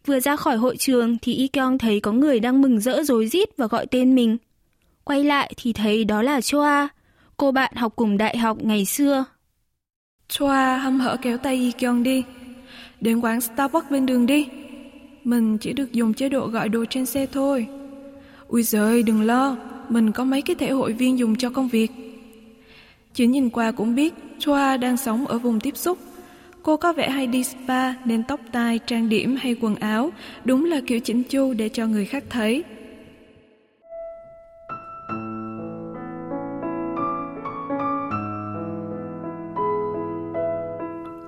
Vừa 0.07 0.21
ra 0.21 0.37
khỏi 0.37 0.57
hội 0.57 0.77
trường 0.77 1.19
thì 1.23 1.35
Y 1.35 1.49
Kyung 1.49 1.79
thấy 1.79 2.01
có 2.01 2.13
người 2.13 2.41
đang 2.41 2.63
mừng 2.63 2.81
rỡ 2.81 3.03
rối 3.03 3.27
rít 3.27 3.49
và 3.57 3.67
gọi 3.67 3.87
tên 3.87 4.15
mình. 4.15 4.37
Quay 5.05 5.25
lại 5.25 5.53
thì 5.57 5.73
thấy 5.73 6.05
đó 6.05 6.23
là 6.23 6.41
Choa, 6.41 6.89
cô 7.37 7.53
bạn 7.53 7.75
học 7.77 7.93
cùng 7.97 8.17
đại 8.17 8.39
học 8.39 8.59
ngày 8.63 8.85
xưa. 8.85 9.25
Choa 10.29 10.79
hâm 10.79 11.01
hở 11.01 11.17
kéo 11.23 11.39
tay 11.39 11.55
Y 11.55 11.73
Kyung 11.73 12.03
đi. 12.03 12.25
Đến 13.01 13.21
quán 13.21 13.41
Starbucks 13.41 13.91
bên 13.91 14.07
đường 14.07 14.27
đi. 14.27 14.49
Mình 15.25 15.59
chỉ 15.59 15.73
được 15.73 15.93
dùng 15.93 16.15
chế 16.15 16.29
độ 16.29 16.47
gọi 16.47 16.69
đồ 16.69 16.85
trên 16.91 17.07
xe 17.07 17.27
thôi. 17.27 17.67
Ui 18.49 18.63
giời, 18.63 19.03
đừng 19.03 19.23
lo, 19.23 19.57
mình 19.89 20.13
có 20.13 20.25
mấy 20.25 20.43
cái 20.43 20.57
thẻ 20.57 20.71
hội 20.71 20.93
viên 20.93 21.19
dùng 21.19 21.37
cho 21.37 21.51
công 21.51 21.69
việc. 21.69 21.91
Chỉ 23.15 23.27
nhìn 23.27 23.51
qua 23.51 23.73
cũng 23.73 23.95
biết 23.95 24.15
Choa 24.39 24.77
đang 24.77 24.97
sống 24.97 25.27
ở 25.27 25.39
vùng 25.39 25.61
tiếp 25.61 25.77
xúc 25.77 25.99
Cô 26.63 26.77
có 26.77 26.93
vẻ 26.93 27.09
hay 27.09 27.27
đi 27.27 27.45
spa 27.45 27.93
nên 28.05 28.23
tóc 28.23 28.41
tai, 28.53 28.79
trang 28.87 29.09
điểm 29.09 29.37
hay 29.41 29.57
quần 29.61 29.75
áo 29.75 30.11
đúng 30.45 30.65
là 30.65 30.81
kiểu 30.87 31.01
chỉnh 31.01 31.23
chu 31.23 31.53
để 31.53 31.69
cho 31.69 31.87
người 31.87 32.05
khác 32.05 32.25
thấy. 32.31 32.65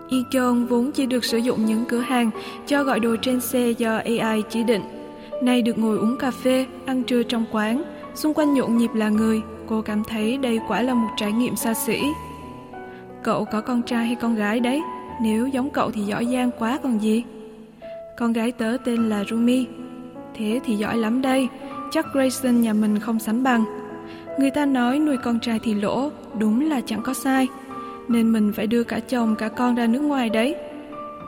Ikon 0.08 0.66
vốn 0.66 0.92
chỉ 0.92 1.06
được 1.06 1.24
sử 1.24 1.38
dụng 1.38 1.66
những 1.66 1.84
cửa 1.88 2.00
hàng 2.00 2.30
cho 2.66 2.84
gọi 2.84 3.00
đồ 3.00 3.16
trên 3.22 3.40
xe 3.40 3.70
do 3.70 3.96
AI 3.96 4.42
chỉ 4.48 4.64
định. 4.64 4.82
Nay 5.42 5.62
được 5.62 5.78
ngồi 5.78 5.98
uống 5.98 6.16
cà 6.16 6.30
phê, 6.30 6.66
ăn 6.86 7.02
trưa 7.02 7.22
trong 7.22 7.44
quán, 7.52 7.82
xung 8.14 8.34
quanh 8.34 8.54
nhộn 8.54 8.76
nhịp 8.76 8.90
là 8.94 9.08
người, 9.08 9.40
cô 9.66 9.82
cảm 9.82 10.04
thấy 10.04 10.36
đây 10.36 10.58
quả 10.68 10.82
là 10.82 10.94
một 10.94 11.08
trải 11.16 11.32
nghiệm 11.32 11.56
xa 11.56 11.74
xỉ. 11.74 12.00
Cậu 13.22 13.44
có 13.44 13.60
con 13.60 13.82
trai 13.82 14.06
hay 14.06 14.14
con 14.14 14.34
gái 14.34 14.60
đấy? 14.60 14.82
Nếu 15.22 15.46
giống 15.46 15.70
cậu 15.70 15.90
thì 15.90 16.02
giỏi 16.02 16.26
giang 16.26 16.50
quá 16.58 16.78
còn 16.82 17.02
gì. 17.02 17.24
Con 18.18 18.32
gái 18.32 18.52
tớ 18.52 18.76
tên 18.84 19.08
là 19.08 19.24
Rumi. 19.24 19.66
Thế 20.34 20.60
thì 20.64 20.74
giỏi 20.74 20.96
lắm 20.96 21.22
đây. 21.22 21.48
Chắc 21.90 22.06
Grayson 22.12 22.60
nhà 22.60 22.72
mình 22.72 22.98
không 22.98 23.18
sánh 23.18 23.42
bằng. 23.42 23.64
Người 24.38 24.50
ta 24.50 24.66
nói 24.66 24.98
nuôi 24.98 25.16
con 25.16 25.40
trai 25.40 25.58
thì 25.62 25.74
lỗ, 25.74 26.10
Đúng 26.38 26.70
là 26.70 26.80
chẳng 26.86 27.02
có 27.02 27.14
sai. 27.14 27.48
Nên 28.08 28.32
mình 28.32 28.52
phải 28.52 28.66
đưa 28.66 28.82
cả 28.82 29.00
chồng, 29.00 29.36
cả 29.36 29.48
con 29.48 29.74
ra 29.74 29.86
nước 29.86 30.00
ngoài 30.00 30.30
đấy. 30.30 30.54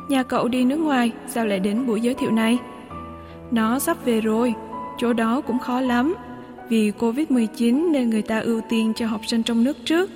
Nhà 0.08 0.22
cậu 0.22 0.48
đi 0.48 0.64
nước 0.64 0.76
ngoài, 0.76 1.12
Sao 1.28 1.46
lại 1.46 1.60
đến 1.60 1.86
buổi 1.86 2.00
giới 2.00 2.14
thiệu 2.14 2.30
này? 2.30 2.58
Nó 3.50 3.78
sắp 3.78 4.04
về 4.04 4.20
rồi, 4.20 4.54
Chỗ 4.98 5.12
đó 5.12 5.40
cũng 5.40 5.58
khó 5.58 5.80
lắm. 5.80 6.14
Vì 6.68 6.92
Covid-19 6.98 7.90
nên 7.90 8.10
người 8.10 8.22
ta 8.22 8.38
ưu 8.38 8.60
tiên 8.68 8.92
cho 8.96 9.06
học 9.06 9.20
sinh 9.26 9.42
trong 9.42 9.64
nước 9.64 9.76
trước. 9.84 10.10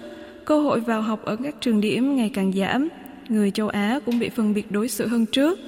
Cơ 0.45 0.61
hội 0.61 0.80
vào 0.80 1.02
học 1.02 1.25
ở 1.25 1.37
các 1.37 1.54
trường 1.61 1.80
điểm 1.80 2.16
ngày 2.16 2.30
càng 2.35 2.52
giảm 2.52 2.88
người 3.28 3.50
châu 3.50 3.68
Á 3.68 4.00
cũng 4.06 4.18
bị 4.18 4.28
phân 4.28 4.54
biệt 4.54 4.71
đối 4.71 4.88
xử 4.88 5.06
hơn 5.06 5.26
trước. 5.26 5.59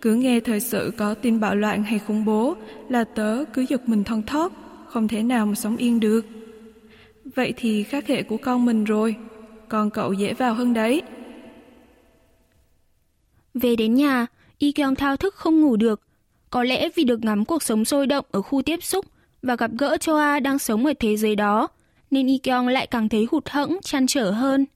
Cứ 0.00 0.14
nghe 0.14 0.40
thời 0.40 0.60
sự 0.60 0.92
có 0.96 1.14
tin 1.14 1.40
bạo 1.40 1.54
loạn 1.54 1.84
hay 1.84 1.98
khủng 1.98 2.24
bố 2.24 2.56
là 2.88 3.04
tớ 3.04 3.44
cứ 3.52 3.62
giật 3.68 3.88
mình 3.88 4.04
thon 4.04 4.22
thót, 4.22 4.52
không 4.86 5.08
thể 5.08 5.22
nào 5.22 5.46
mà 5.46 5.54
sống 5.54 5.76
yên 5.76 6.00
được. 6.00 6.26
Vậy 7.34 7.54
thì 7.56 7.82
khác 7.82 8.06
hệ 8.06 8.22
của 8.22 8.36
con 8.36 8.64
mình 8.64 8.84
rồi, 8.84 9.16
con 9.68 9.90
cậu 9.90 10.12
dễ 10.12 10.34
vào 10.34 10.54
hơn 10.54 10.74
đấy. 10.74 11.02
Về 13.54 13.76
đến 13.76 13.94
nhà, 13.94 14.26
Y 14.58 14.72
Kyung 14.72 14.94
thao 14.94 15.16
thức 15.16 15.34
không 15.34 15.60
ngủ 15.60 15.76
được. 15.76 16.00
Có 16.50 16.64
lẽ 16.64 16.88
vì 16.94 17.04
được 17.04 17.24
ngắm 17.24 17.44
cuộc 17.44 17.62
sống 17.62 17.84
sôi 17.84 18.06
động 18.06 18.24
ở 18.30 18.42
khu 18.42 18.62
tiếp 18.62 18.82
xúc 18.82 19.06
và 19.42 19.56
gặp 19.56 19.70
gỡ 19.78 19.96
Choa 19.96 20.40
đang 20.40 20.58
sống 20.58 20.86
ở 20.86 20.92
thế 20.98 21.16
giới 21.16 21.36
đó, 21.36 21.68
nên 22.10 22.26
Y 22.26 22.38
Kyung 22.38 22.68
lại 22.68 22.86
càng 22.86 23.08
thấy 23.08 23.26
hụt 23.30 23.48
hẫng, 23.48 23.78
chăn 23.82 24.06
trở 24.06 24.30
hơn. 24.30 24.66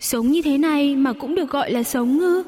Sống 0.00 0.30
như 0.30 0.42
thế 0.42 0.58
này 0.58 0.96
mà 0.96 1.12
cũng 1.12 1.34
được 1.34 1.50
gọi 1.50 1.70
là 1.70 1.82
sống 1.82 2.18
ngư. 2.18 2.42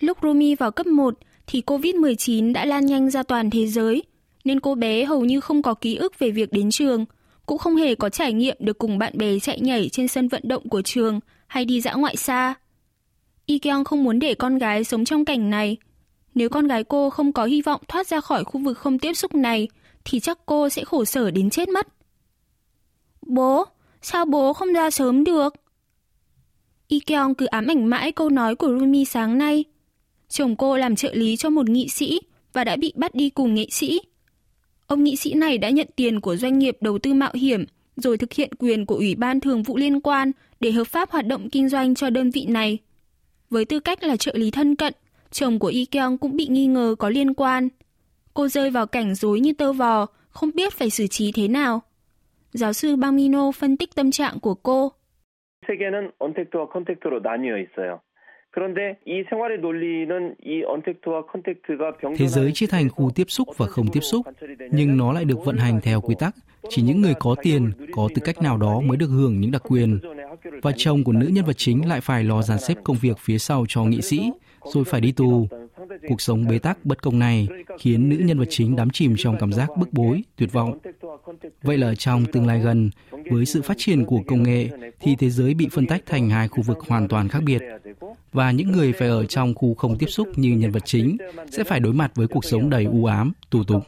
Lúc 0.00 0.18
Rumi 0.22 0.54
vào 0.54 0.70
cấp 0.70 0.86
1 0.86 1.18
thì 1.46 1.62
Covid-19 1.66 2.52
đã 2.52 2.64
lan 2.64 2.86
nhanh 2.86 3.10
ra 3.10 3.22
toàn 3.22 3.50
thế 3.50 3.66
giới, 3.66 4.02
nên 4.44 4.60
cô 4.60 4.74
bé 4.74 5.04
hầu 5.04 5.24
như 5.24 5.40
không 5.40 5.62
có 5.62 5.74
ký 5.74 5.96
ức 5.96 6.18
về 6.18 6.30
việc 6.30 6.52
đến 6.52 6.70
trường, 6.70 7.04
cũng 7.46 7.58
không 7.58 7.76
hề 7.76 7.94
có 7.94 8.08
trải 8.08 8.32
nghiệm 8.32 8.56
được 8.60 8.78
cùng 8.78 8.98
bạn 8.98 9.18
bè 9.18 9.38
chạy 9.38 9.60
nhảy 9.60 9.88
trên 9.88 10.08
sân 10.08 10.28
vận 10.28 10.42
động 10.44 10.68
của 10.68 10.82
trường 10.82 11.20
hay 11.46 11.64
đi 11.64 11.80
dã 11.80 11.94
ngoại 11.94 12.16
xa. 12.16 12.54
Ikeong 13.46 13.84
không 13.84 14.04
muốn 14.04 14.18
để 14.18 14.34
con 14.34 14.58
gái 14.58 14.84
sống 14.84 15.04
trong 15.04 15.24
cảnh 15.24 15.50
này. 15.50 15.76
Nếu 16.34 16.48
con 16.48 16.66
gái 16.68 16.84
cô 16.84 17.10
không 17.10 17.32
có 17.32 17.44
hy 17.44 17.62
vọng 17.62 17.80
thoát 17.88 18.06
ra 18.06 18.20
khỏi 18.20 18.44
khu 18.44 18.60
vực 18.60 18.78
không 18.78 18.98
tiếp 18.98 19.14
xúc 19.14 19.34
này, 19.34 19.68
thì 20.04 20.20
chắc 20.20 20.38
cô 20.46 20.68
sẽ 20.68 20.84
khổ 20.84 21.04
sở 21.04 21.30
đến 21.30 21.50
chết 21.50 21.68
mất. 21.68 21.88
Bố, 23.26 23.64
sao 24.08 24.24
bố 24.24 24.52
không 24.52 24.72
ra 24.72 24.90
sớm 24.90 25.24
được? 25.24 25.54
Ikeong 26.88 27.34
cứ 27.34 27.46
ám 27.46 27.66
ảnh 27.66 27.86
mãi 27.86 28.12
câu 28.12 28.30
nói 28.30 28.54
của 28.54 28.68
Rumi 28.68 29.04
sáng 29.04 29.38
nay. 29.38 29.64
Chồng 30.28 30.56
cô 30.56 30.76
làm 30.76 30.96
trợ 30.96 31.14
lý 31.14 31.36
cho 31.36 31.50
một 31.50 31.68
nghị 31.68 31.88
sĩ 31.88 32.20
và 32.52 32.64
đã 32.64 32.76
bị 32.76 32.92
bắt 32.96 33.14
đi 33.14 33.30
cùng 33.30 33.54
nghệ 33.54 33.66
sĩ. 33.70 34.00
Ông 34.86 35.04
nghị 35.04 35.16
sĩ 35.16 35.34
này 35.34 35.58
đã 35.58 35.70
nhận 35.70 35.88
tiền 35.96 36.20
của 36.20 36.36
doanh 36.36 36.58
nghiệp 36.58 36.76
đầu 36.80 36.98
tư 36.98 37.14
mạo 37.14 37.30
hiểm 37.34 37.64
rồi 37.96 38.18
thực 38.18 38.32
hiện 38.32 38.50
quyền 38.58 38.86
của 38.86 38.94
Ủy 38.94 39.14
ban 39.14 39.40
Thường 39.40 39.62
vụ 39.62 39.76
liên 39.76 40.00
quan 40.00 40.32
để 40.60 40.72
hợp 40.72 40.86
pháp 40.86 41.10
hoạt 41.10 41.26
động 41.26 41.50
kinh 41.50 41.68
doanh 41.68 41.94
cho 41.94 42.10
đơn 42.10 42.30
vị 42.30 42.46
này. 42.48 42.78
Với 43.50 43.64
tư 43.64 43.80
cách 43.80 44.02
là 44.02 44.16
trợ 44.16 44.32
lý 44.34 44.50
thân 44.50 44.76
cận, 44.76 44.94
chồng 45.30 45.58
của 45.58 45.68
Ikeong 45.68 46.18
cũng 46.18 46.36
bị 46.36 46.46
nghi 46.46 46.66
ngờ 46.66 46.94
có 46.98 47.08
liên 47.08 47.34
quan. 47.34 47.68
Cô 48.34 48.48
rơi 48.48 48.70
vào 48.70 48.86
cảnh 48.86 49.14
rối 49.14 49.40
như 49.40 49.52
tơ 49.52 49.72
vò, 49.72 50.06
không 50.30 50.50
biết 50.54 50.74
phải 50.74 50.90
xử 50.90 51.06
trí 51.06 51.32
thế 51.32 51.48
nào. 51.48 51.82
Giáo 52.55 52.73
sư 52.73 52.95
Bamino 52.95 53.51
phân 53.51 53.77
tích 53.77 53.95
tâm 53.95 54.11
trạng 54.11 54.39
của 54.39 54.55
cô. 54.55 54.91
세계는 55.67 56.11
언택트와 56.17 56.67
컨택트로 56.73 57.21
나뉘어 57.21 57.57
있어요. 57.57 58.01
Thế 62.17 62.27
giới 62.27 62.51
chia 62.51 62.67
thành 62.67 62.89
khu 62.89 63.11
tiếp 63.15 63.23
xúc 63.27 63.47
và 63.57 63.67
không 63.67 63.87
tiếp 63.91 63.99
xúc, 63.99 64.25
nhưng 64.71 64.97
nó 64.97 65.13
lại 65.13 65.25
được 65.25 65.45
vận 65.45 65.57
hành 65.57 65.79
theo 65.83 66.01
quy 66.01 66.15
tắc. 66.19 66.35
Chỉ 66.69 66.81
những 66.81 67.01
người 67.01 67.13
có 67.19 67.35
tiền, 67.41 67.71
có 67.91 68.09
tư 68.15 68.21
cách 68.25 68.41
nào 68.41 68.57
đó 68.57 68.79
mới 68.79 68.97
được 68.97 69.07
hưởng 69.07 69.39
những 69.39 69.51
đặc 69.51 69.61
quyền. 69.69 69.99
Và 70.61 70.71
chồng 70.77 71.03
của 71.03 71.11
nữ 71.11 71.27
nhân 71.31 71.45
vật 71.45 71.57
chính 71.57 71.89
lại 71.89 72.01
phải 72.01 72.23
lo 72.23 72.41
dàn 72.41 72.59
xếp 72.59 72.75
công 72.83 72.97
việc 73.01 73.17
phía 73.19 73.37
sau 73.37 73.65
cho 73.67 73.83
nghị 73.83 74.01
sĩ, 74.01 74.31
rồi 74.63 74.83
phải 74.83 75.01
đi 75.01 75.11
tù. 75.11 75.47
Cuộc 76.08 76.20
sống 76.20 76.48
bế 76.48 76.58
tắc 76.58 76.84
bất 76.84 77.02
công 77.02 77.18
này 77.18 77.48
khiến 77.78 78.08
nữ 78.08 78.16
nhân 78.16 78.38
vật 78.38 78.48
chính 78.50 78.76
đắm 78.76 78.90
chìm 78.90 79.14
trong 79.18 79.36
cảm 79.40 79.52
giác 79.52 79.68
bức 79.76 79.92
bối, 79.92 80.22
tuyệt 80.36 80.52
vọng. 80.52 80.78
Vậy 81.62 81.78
là 81.78 81.94
trong 81.94 82.24
tương 82.32 82.46
lai 82.46 82.60
gần, 82.60 82.90
với 83.30 83.46
sự 83.46 83.62
phát 83.62 83.74
triển 83.78 84.04
của 84.04 84.20
công 84.26 84.42
nghệ 84.42 84.68
thì 85.00 85.16
thế 85.18 85.30
giới 85.30 85.54
bị 85.54 85.68
phân 85.72 85.86
tách 85.86 86.06
thành 86.06 86.30
hai 86.30 86.48
khu 86.48 86.62
vực 86.62 86.78
hoàn 86.88 87.08
toàn 87.08 87.28
khác 87.28 87.40
biệt. 87.46 87.62
Và 88.32 88.50
những 88.50 88.72
người 88.72 88.92
phải 88.92 89.08
ở 89.08 89.26
trong 89.26 89.54
khu 89.54 89.74
không 89.74 89.96
tiếp 89.98 90.06
xúc 90.06 90.28
như 90.36 90.50
nhân 90.50 90.70
vật 90.70 90.82
chính 90.84 91.16
sẽ 91.50 91.64
phải 91.64 91.80
đối 91.80 91.92
mặt 91.92 92.12
với 92.14 92.26
cuộc 92.26 92.44
sống 92.44 92.70
đầy 92.70 92.84
u 92.84 93.04
ám, 93.04 93.32
tù 93.50 93.64
tục. 93.64 93.82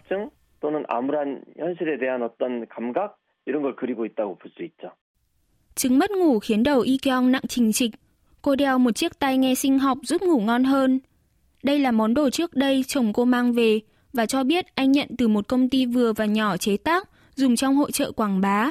Chứng 5.75 5.99
mất 5.99 6.11
ngủ 6.11 6.38
khiến 6.38 6.62
đầu 6.62 6.81
Y 6.81 6.99
Kyung 6.99 7.33
nặng 7.33 7.43
trình 7.49 7.73
trịch. 7.73 7.91
Cô 8.43 8.57
đeo 8.57 8.79
một 8.79 8.91
chiếc 8.91 9.19
tai 9.19 9.38
nghe 9.38 9.55
sinh 9.55 9.79
học 9.79 9.99
giúp 10.03 10.23
ngủ 10.23 10.41
ngon 10.41 10.65
hơn. 10.65 11.00
Đây 11.62 11.79
là 11.79 11.91
món 11.91 12.15
đồ 12.15 12.31
trước 12.31 12.55
đây 12.55 12.85
chồng 12.87 13.12
cô 13.12 13.25
mang 13.25 13.53
về 13.53 13.81
và 14.12 14.27
cho 14.27 14.45
biết 14.45 14.75
anh 14.75 14.93
nhận 14.93 15.09
từ 15.19 15.29
một 15.29 15.49
công 15.49 15.69
ty 15.69 15.87
vừa 15.87 16.12
và 16.12 16.25
nhỏ 16.25 16.57
chế 16.57 16.77
tác 16.77 17.09
dùng 17.35 17.57
trong 17.57 17.77
hội 17.77 17.93
trợ 17.93 18.12
quảng 18.12 18.41
bá. 18.41 18.71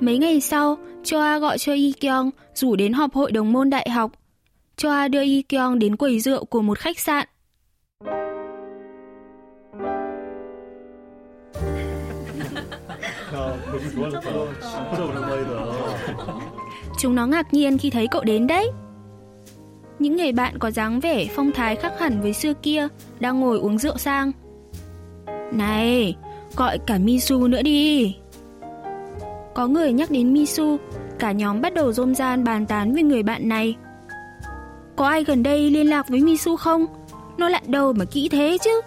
Mấy 0.00 0.18
ngày 0.18 0.40
sau, 0.40 0.78
Choa 1.04 1.38
gọi 1.38 1.58
cho 1.58 1.72
Yi 1.72 1.92
Kyung 1.92 2.30
rủ 2.54 2.76
đến 2.76 2.92
họp 2.92 3.14
hội 3.14 3.32
đồng 3.32 3.52
môn 3.52 3.70
đại 3.70 3.90
học. 3.90 4.12
Choa 4.76 5.08
đưa 5.08 5.22
Yi 5.22 5.42
Kyung 5.42 5.78
đến 5.78 5.96
quầy 5.96 6.20
rượu 6.20 6.44
của 6.44 6.62
một 6.62 6.78
khách 6.78 6.98
sạn. 6.98 7.28
Chúng 16.98 17.14
nó 17.14 17.26
ngạc 17.26 17.54
nhiên 17.54 17.78
khi 17.78 17.90
thấy 17.90 18.06
cậu 18.06 18.22
đến 18.22 18.46
đấy. 18.46 18.70
Những 19.98 20.16
người 20.16 20.32
bạn 20.32 20.58
có 20.58 20.70
dáng 20.70 21.00
vẻ 21.00 21.26
phong 21.34 21.52
thái 21.52 21.76
khác 21.76 21.92
hẳn 21.98 22.20
với 22.22 22.32
xưa 22.32 22.52
kia 22.54 22.88
đang 23.20 23.40
ngồi 23.40 23.58
uống 23.58 23.78
rượu 23.78 23.96
sang. 23.96 24.32
Này, 25.52 26.16
gọi 26.56 26.78
cả 26.78 26.98
Misu 26.98 27.46
nữa 27.46 27.62
đi. 27.62 28.16
Có 29.54 29.66
người 29.66 29.92
nhắc 29.92 30.10
đến 30.10 30.34
Misu, 30.34 30.76
cả 31.18 31.32
nhóm 31.32 31.60
bắt 31.60 31.74
đầu 31.74 31.92
rôm 31.92 32.14
ran 32.14 32.44
bàn 32.44 32.66
tán 32.66 32.92
với 32.92 33.02
người 33.02 33.22
bạn 33.22 33.48
này. 33.48 33.76
Có 34.96 35.08
ai 35.08 35.24
gần 35.24 35.42
đây 35.42 35.70
liên 35.70 35.90
lạc 35.90 36.08
với 36.08 36.20
Misu 36.20 36.56
không? 36.56 36.86
Nó 37.38 37.48
lặn 37.48 37.62
đâu 37.66 37.92
mà 37.92 38.04
kỹ 38.04 38.28
thế 38.28 38.58
chứ? 38.64 38.80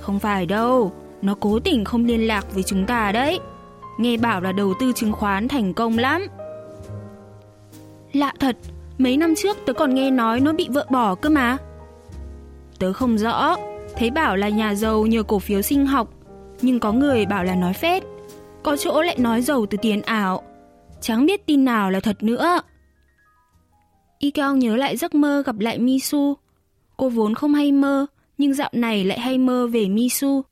Không 0.00 0.18
phải 0.18 0.46
đâu, 0.46 0.92
nó 1.22 1.34
cố 1.40 1.58
tình 1.58 1.84
không 1.84 2.04
liên 2.04 2.26
lạc 2.26 2.54
với 2.54 2.62
chúng 2.62 2.86
ta 2.86 3.12
đấy. 3.12 3.40
Nghe 3.98 4.16
bảo 4.16 4.40
là 4.40 4.52
đầu 4.52 4.74
tư 4.80 4.92
chứng 4.92 5.12
khoán 5.12 5.48
thành 5.48 5.74
công 5.74 5.98
lắm. 5.98 6.26
Lạ 8.12 8.32
thật, 8.40 8.56
mấy 8.98 9.16
năm 9.16 9.34
trước 9.34 9.56
tớ 9.66 9.72
còn 9.72 9.94
nghe 9.94 10.10
nói 10.10 10.40
nó 10.40 10.52
bị 10.52 10.68
vợ 10.70 10.86
bỏ 10.90 11.14
cơ 11.14 11.28
mà. 11.28 11.56
Tớ 12.78 12.92
không 12.92 13.18
rõ, 13.18 13.56
thấy 13.96 14.10
bảo 14.10 14.36
là 14.36 14.48
nhà 14.48 14.74
giàu 14.74 15.06
nhờ 15.06 15.22
cổ 15.22 15.38
phiếu 15.38 15.62
sinh 15.62 15.86
học, 15.86 16.08
nhưng 16.62 16.80
có 16.80 16.92
người 16.92 17.26
bảo 17.26 17.44
là 17.44 17.54
nói 17.54 17.72
phét, 17.72 18.02
có 18.62 18.76
chỗ 18.76 19.02
lại 19.02 19.16
nói 19.18 19.42
giàu 19.42 19.66
từ 19.66 19.78
tiền 19.82 20.02
ảo. 20.02 20.42
Chẳng 21.00 21.26
biết 21.26 21.46
tin 21.46 21.64
nào 21.64 21.90
là 21.90 22.00
thật 22.00 22.22
nữa. 22.22 22.60
Ikeo 24.18 24.56
nhớ 24.56 24.76
lại 24.76 24.96
giấc 24.96 25.14
mơ 25.14 25.42
gặp 25.46 25.58
lại 25.58 25.78
Misu. 25.78 26.34
Cô 26.96 27.08
vốn 27.08 27.34
không 27.34 27.54
hay 27.54 27.72
mơ, 27.72 28.06
nhưng 28.38 28.54
dạo 28.54 28.70
này 28.72 29.04
lại 29.04 29.20
hay 29.20 29.38
mơ 29.38 29.66
về 29.66 29.88
Misu. 29.88 30.42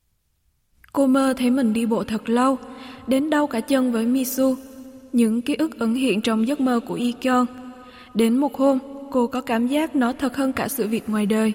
Cô 0.93 1.07
mơ 1.07 1.33
thấy 1.37 1.51
mình 1.51 1.73
đi 1.73 1.85
bộ 1.85 2.03
thật 2.03 2.29
lâu, 2.29 2.57
đến 3.07 3.29
đau 3.29 3.47
cả 3.47 3.59
chân 3.59 3.91
với 3.91 4.05
Misu. 4.05 4.55
Những 5.13 5.41
ký 5.41 5.55
ức 5.55 5.79
ẩn 5.79 5.93
hiện 5.93 6.21
trong 6.21 6.47
giấc 6.47 6.59
mơ 6.59 6.79
của 6.79 6.93
Ikyon. 6.93 7.45
Đến 8.13 8.37
một 8.37 8.57
hôm, 8.57 8.79
cô 9.11 9.27
có 9.27 9.41
cảm 9.41 9.67
giác 9.67 9.95
nó 9.95 10.13
thật 10.13 10.35
hơn 10.35 10.53
cả 10.53 10.67
sự 10.67 10.87
việc 10.87 11.09
ngoài 11.09 11.25
đời. 11.25 11.53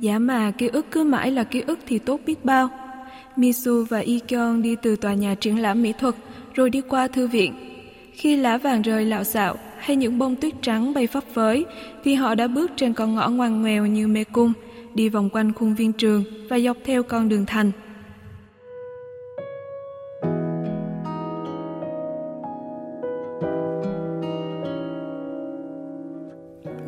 Giá 0.00 0.18
mà 0.18 0.50
ký 0.50 0.68
ức 0.68 0.86
cứ 0.90 1.04
mãi 1.04 1.30
là 1.30 1.44
ký 1.44 1.60
ức 1.60 1.78
thì 1.86 1.98
tốt 1.98 2.20
biết 2.26 2.44
bao. 2.44 2.68
Misu 3.36 3.84
và 3.88 3.98
Ikyon 3.98 4.62
đi 4.62 4.76
từ 4.82 4.96
tòa 4.96 5.14
nhà 5.14 5.34
triển 5.34 5.58
lãm 5.58 5.82
mỹ 5.82 5.92
thuật 5.98 6.14
rồi 6.54 6.70
đi 6.70 6.80
qua 6.80 7.08
thư 7.08 7.26
viện. 7.26 7.54
Khi 8.12 8.36
lá 8.36 8.58
vàng 8.58 8.82
rơi 8.82 9.04
lạo 9.04 9.24
xạo 9.24 9.56
hay 9.78 9.96
những 9.96 10.18
bông 10.18 10.36
tuyết 10.36 10.54
trắng 10.62 10.94
bay 10.94 11.06
phấp 11.06 11.24
phới 11.34 11.64
thì 12.04 12.14
họ 12.14 12.34
đã 12.34 12.48
bước 12.48 12.70
trên 12.76 12.92
con 12.92 13.14
ngõ 13.14 13.28
ngoằn 13.28 13.62
ngoèo 13.62 13.86
như 13.86 14.06
mê 14.06 14.24
cung, 14.24 14.52
đi 14.94 15.08
vòng 15.08 15.30
quanh 15.30 15.52
khuôn 15.52 15.74
viên 15.74 15.92
trường 15.92 16.24
và 16.50 16.58
dọc 16.58 16.76
theo 16.84 17.02
con 17.02 17.28
đường 17.28 17.46
thành. 17.46 17.72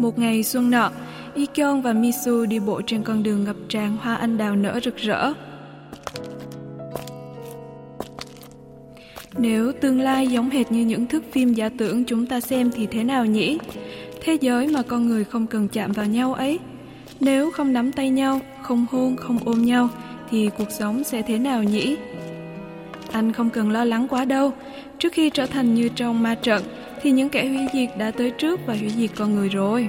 Một 0.09 0.19
ngày 0.19 0.43
xuân 0.43 0.71
nọ, 0.71 0.91
Ikyon 1.35 1.83
và 1.83 1.93
Misu 1.93 2.47
đi 2.47 2.59
bộ 2.59 2.81
trên 2.87 3.03
con 3.03 3.23
đường 3.23 3.45
ngập 3.45 3.57
tràn 3.69 3.97
hoa 3.97 4.15
anh 4.15 4.39
đào 4.39 4.57
nở 4.57 4.81
rực 4.85 4.97
rỡ. 4.97 5.33
Nếu 9.39 9.73
tương 9.73 10.01
lai 10.01 10.27
giống 10.27 10.51
hệt 10.51 10.73
như 10.73 10.85
những 10.85 11.07
thước 11.07 11.23
phim 11.33 11.55
giả 11.55 11.69
tưởng 11.79 12.05
chúng 12.05 12.27
ta 12.27 12.41
xem 12.41 12.71
thì 12.71 12.87
thế 12.87 13.05
nào 13.05 13.25
nhỉ? 13.25 13.59
Thế 14.21 14.39
giới 14.41 14.69
mà 14.69 14.83
con 14.83 15.09
người 15.09 15.25
không 15.25 15.47
cần 15.47 15.69
chạm 15.69 15.93
vào 15.93 16.07
nhau 16.07 16.35
ấy. 16.35 16.59
Nếu 17.21 17.51
không 17.51 17.73
nắm 17.73 17.93
tay 17.93 18.11
nhau, 18.11 18.41
không 18.63 18.87
hôn, 18.91 19.17
không 19.17 19.39
ôm 19.45 19.63
nhau, 19.63 19.89
thì 20.31 20.51
cuộc 20.59 20.71
sống 20.71 21.05
sẽ 21.05 21.23
thế 21.23 21.39
nào 21.39 21.63
nhỉ? 21.63 21.97
Anh 23.13 23.33
không 23.33 23.51
cần 23.51 23.71
lo 23.71 23.85
lắng 23.85 24.09
quá 24.09 24.25
đâu. 24.25 24.53
Trước 24.99 25.13
khi 25.13 25.31
trở 25.31 25.47
thành 25.47 25.75
như 25.75 25.89
trong 25.89 26.23
ma 26.23 26.35
trận, 26.35 26.63
thì 27.03 27.11
những 27.11 27.29
kẻ 27.29 27.49
hủy 27.49 27.67
diệt 27.73 27.89
đã 27.99 28.11
tới 28.11 28.31
trước 28.31 28.67
và 28.67 28.75
hủy 28.75 28.91
diệt 28.91 29.11
con 29.17 29.35
người 29.35 29.49
rồi. 29.49 29.89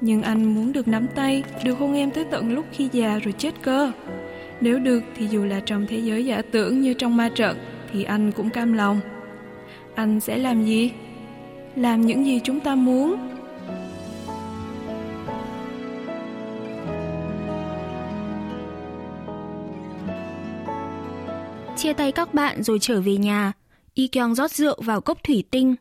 Nhưng 0.00 0.22
anh 0.22 0.54
muốn 0.54 0.72
được 0.72 0.88
nắm 0.88 1.06
tay, 1.14 1.44
được 1.64 1.78
hôn 1.78 1.94
em 1.94 2.10
tới 2.10 2.24
tận 2.30 2.54
lúc 2.54 2.64
khi 2.72 2.88
già 2.92 3.18
rồi 3.18 3.34
chết 3.38 3.54
cơ. 3.62 3.92
Nếu 4.60 4.78
được 4.78 5.00
thì 5.16 5.26
dù 5.26 5.44
là 5.44 5.60
trong 5.66 5.86
thế 5.88 5.98
giới 5.98 6.24
giả 6.24 6.42
tưởng 6.50 6.80
như 6.80 6.94
trong 6.94 7.16
ma 7.16 7.28
trận 7.34 7.56
thì 7.92 8.04
anh 8.04 8.32
cũng 8.32 8.50
cam 8.50 8.72
lòng. 8.72 9.00
Anh 9.94 10.20
sẽ 10.20 10.38
làm 10.38 10.64
gì? 10.64 10.92
Làm 11.76 12.06
những 12.06 12.26
gì 12.26 12.40
chúng 12.44 12.60
ta 12.60 12.74
muốn. 12.74 13.16
Chia 21.76 21.92
tay 21.92 22.12
các 22.12 22.34
bạn 22.34 22.62
rồi 22.62 22.78
trở 22.78 23.00
về 23.00 23.16
nhà, 23.16 23.52
Y 23.94 24.08
Kyung 24.08 24.34
rót 24.34 24.50
rượu 24.50 24.82
vào 24.82 25.00
cốc 25.00 25.18
thủy 25.24 25.44
tinh. 25.50 25.74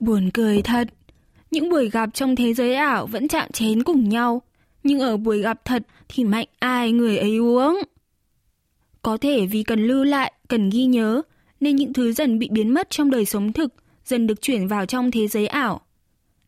Buồn 0.00 0.30
cười 0.34 0.62
thật, 0.62 0.88
Những 1.50 1.70
buổi 1.70 1.90
gặp 1.90 2.10
trong 2.14 2.36
thế 2.36 2.54
giới 2.54 2.74
ảo 2.74 3.06
vẫn 3.06 3.28
chạm 3.28 3.50
chén 3.52 3.82
cùng 3.82 4.08
nhau, 4.08 4.42
nhưng 4.82 5.00
ở 5.00 5.16
buổi 5.16 5.42
gặp 5.42 5.64
thật 5.64 5.82
thì 6.08 6.24
mạnh 6.24 6.46
ai 6.58 6.92
người 6.92 7.18
ấy 7.18 7.36
uống. 7.36 7.80
Có 9.02 9.16
thể 9.16 9.46
vì 9.46 9.62
cần 9.62 9.86
lưu 9.86 10.04
lại, 10.04 10.32
cần 10.48 10.70
ghi 10.70 10.84
nhớ, 10.84 11.22
nên 11.60 11.76
những 11.76 11.92
thứ 11.92 12.12
dần 12.12 12.38
bị 12.38 12.48
biến 12.52 12.74
mất 12.74 12.90
trong 12.90 13.10
đời 13.10 13.24
sống 13.24 13.52
thực, 13.52 13.74
dần 14.04 14.26
được 14.26 14.42
chuyển 14.42 14.68
vào 14.68 14.86
trong 14.86 15.10
thế 15.10 15.28
giới 15.28 15.46
ảo. 15.46 15.80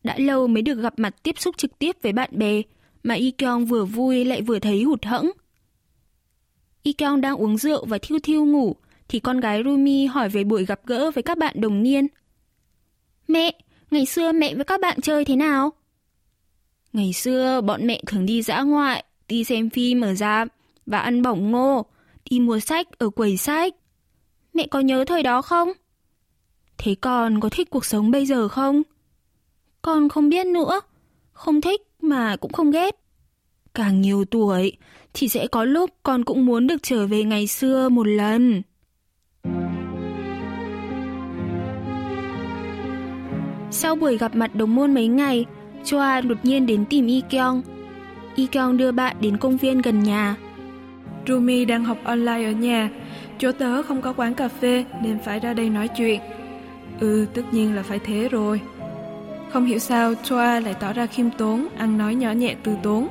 Đã 0.03 0.15
lâu 0.17 0.47
mới 0.47 0.61
được 0.61 0.79
gặp 0.79 0.93
mặt 0.99 1.15
tiếp 1.23 1.35
xúc 1.39 1.57
trực 1.57 1.79
tiếp 1.79 1.95
với 2.01 2.13
bạn 2.13 2.29
bè, 2.33 2.61
mà 3.03 3.13
Ikeong 3.13 3.65
vừa 3.65 3.85
vui 3.85 4.25
lại 4.25 4.41
vừa 4.41 4.59
thấy 4.59 4.83
hụt 4.83 5.05
hẫng. 5.05 5.31
Ikeong 6.83 7.21
đang 7.21 7.35
uống 7.35 7.57
rượu 7.57 7.85
và 7.85 7.97
thiêu 7.97 8.19
thiêu 8.23 8.45
ngủ, 8.45 8.75
thì 9.09 9.19
con 9.19 9.39
gái 9.39 9.61
Rumi 9.65 10.05
hỏi 10.05 10.29
về 10.29 10.43
buổi 10.43 10.65
gặp 10.65 10.79
gỡ 10.85 11.11
với 11.11 11.23
các 11.23 11.37
bạn 11.37 11.61
đồng 11.61 11.83
niên. 11.83 12.07
Mẹ, 13.27 13.51
ngày 13.91 14.05
xưa 14.05 14.31
mẹ 14.31 14.55
với 14.55 14.65
các 14.65 14.81
bạn 14.81 15.01
chơi 15.01 15.25
thế 15.25 15.35
nào? 15.35 15.71
Ngày 16.93 17.13
xưa 17.13 17.61
bọn 17.61 17.87
mẹ 17.87 18.01
thường 18.07 18.25
đi 18.25 18.41
dã 18.41 18.61
ngoại, 18.61 19.03
đi 19.27 19.43
xem 19.43 19.69
phim 19.69 20.01
ở 20.01 20.13
rạp 20.13 20.47
và 20.85 20.99
ăn 20.99 21.21
bỏng 21.21 21.51
ngô, 21.51 21.85
đi 22.29 22.39
mua 22.39 22.59
sách 22.59 22.87
ở 22.99 23.09
quầy 23.09 23.37
sách. 23.37 23.73
Mẹ 24.53 24.67
có 24.67 24.79
nhớ 24.79 25.05
thời 25.07 25.23
đó 25.23 25.41
không? 25.41 25.69
Thế 26.77 26.95
con 27.01 27.39
có 27.39 27.49
thích 27.49 27.69
cuộc 27.69 27.85
sống 27.85 28.11
bây 28.11 28.25
giờ 28.25 28.47
không? 28.47 28.81
Con 29.81 30.09
không 30.09 30.29
biết 30.29 30.47
nữa, 30.47 30.81
không 31.33 31.61
thích 31.61 31.81
mà 32.01 32.35
cũng 32.35 32.53
không 32.53 32.71
ghét. 32.71 32.95
Càng 33.73 34.01
nhiều 34.01 34.25
tuổi 34.25 34.77
thì 35.13 35.27
sẽ 35.27 35.47
có 35.47 35.63
lúc 35.63 35.89
con 36.03 36.23
cũng 36.23 36.45
muốn 36.45 36.67
được 36.67 36.83
trở 36.83 37.07
về 37.07 37.23
ngày 37.23 37.47
xưa 37.47 37.89
một 37.89 38.07
lần. 38.07 38.61
Sau 43.77 43.95
buổi 43.95 44.17
gặp 44.17 44.35
mặt 44.35 44.55
đồng 44.55 44.75
môn 44.75 44.93
mấy 44.93 45.07
ngày, 45.07 45.45
Choa 45.85 46.21
đột 46.21 46.37
nhiên 46.43 46.65
đến 46.65 46.85
tìm 46.85 47.07
Y 47.07 47.21
Kyung. 47.29 47.61
Y 48.35 48.47
Kyung 48.47 48.77
đưa 48.77 48.91
bạn 48.91 49.15
đến 49.19 49.37
công 49.37 49.57
viên 49.57 49.81
gần 49.81 50.03
nhà. 50.03 50.35
Rumi 51.27 51.65
đang 51.65 51.83
học 51.83 51.97
online 52.03 52.45
ở 52.45 52.51
nhà, 52.51 52.89
chỗ 53.37 53.51
tớ 53.51 53.81
không 53.83 54.01
có 54.01 54.13
quán 54.13 54.33
cà 54.33 54.47
phê 54.47 54.85
nên 55.03 55.19
phải 55.25 55.39
ra 55.39 55.53
đây 55.53 55.69
nói 55.69 55.87
chuyện. 55.97 56.19
Ừ, 56.99 57.25
tất 57.33 57.41
nhiên 57.51 57.75
là 57.75 57.83
phải 57.83 57.99
thế 57.99 58.27
rồi. 58.31 58.61
Không 59.53 59.65
hiểu 59.65 59.79
sao 59.79 60.13
Choa 60.23 60.59
lại 60.59 60.73
tỏ 60.79 60.93
ra 60.93 61.05
khiêm 61.05 61.29
tốn, 61.37 61.67
ăn 61.77 61.97
nói 61.97 62.15
nhỏ 62.15 62.31
nhẹ 62.31 62.55
từ 62.63 62.75
tốn. 62.83 63.07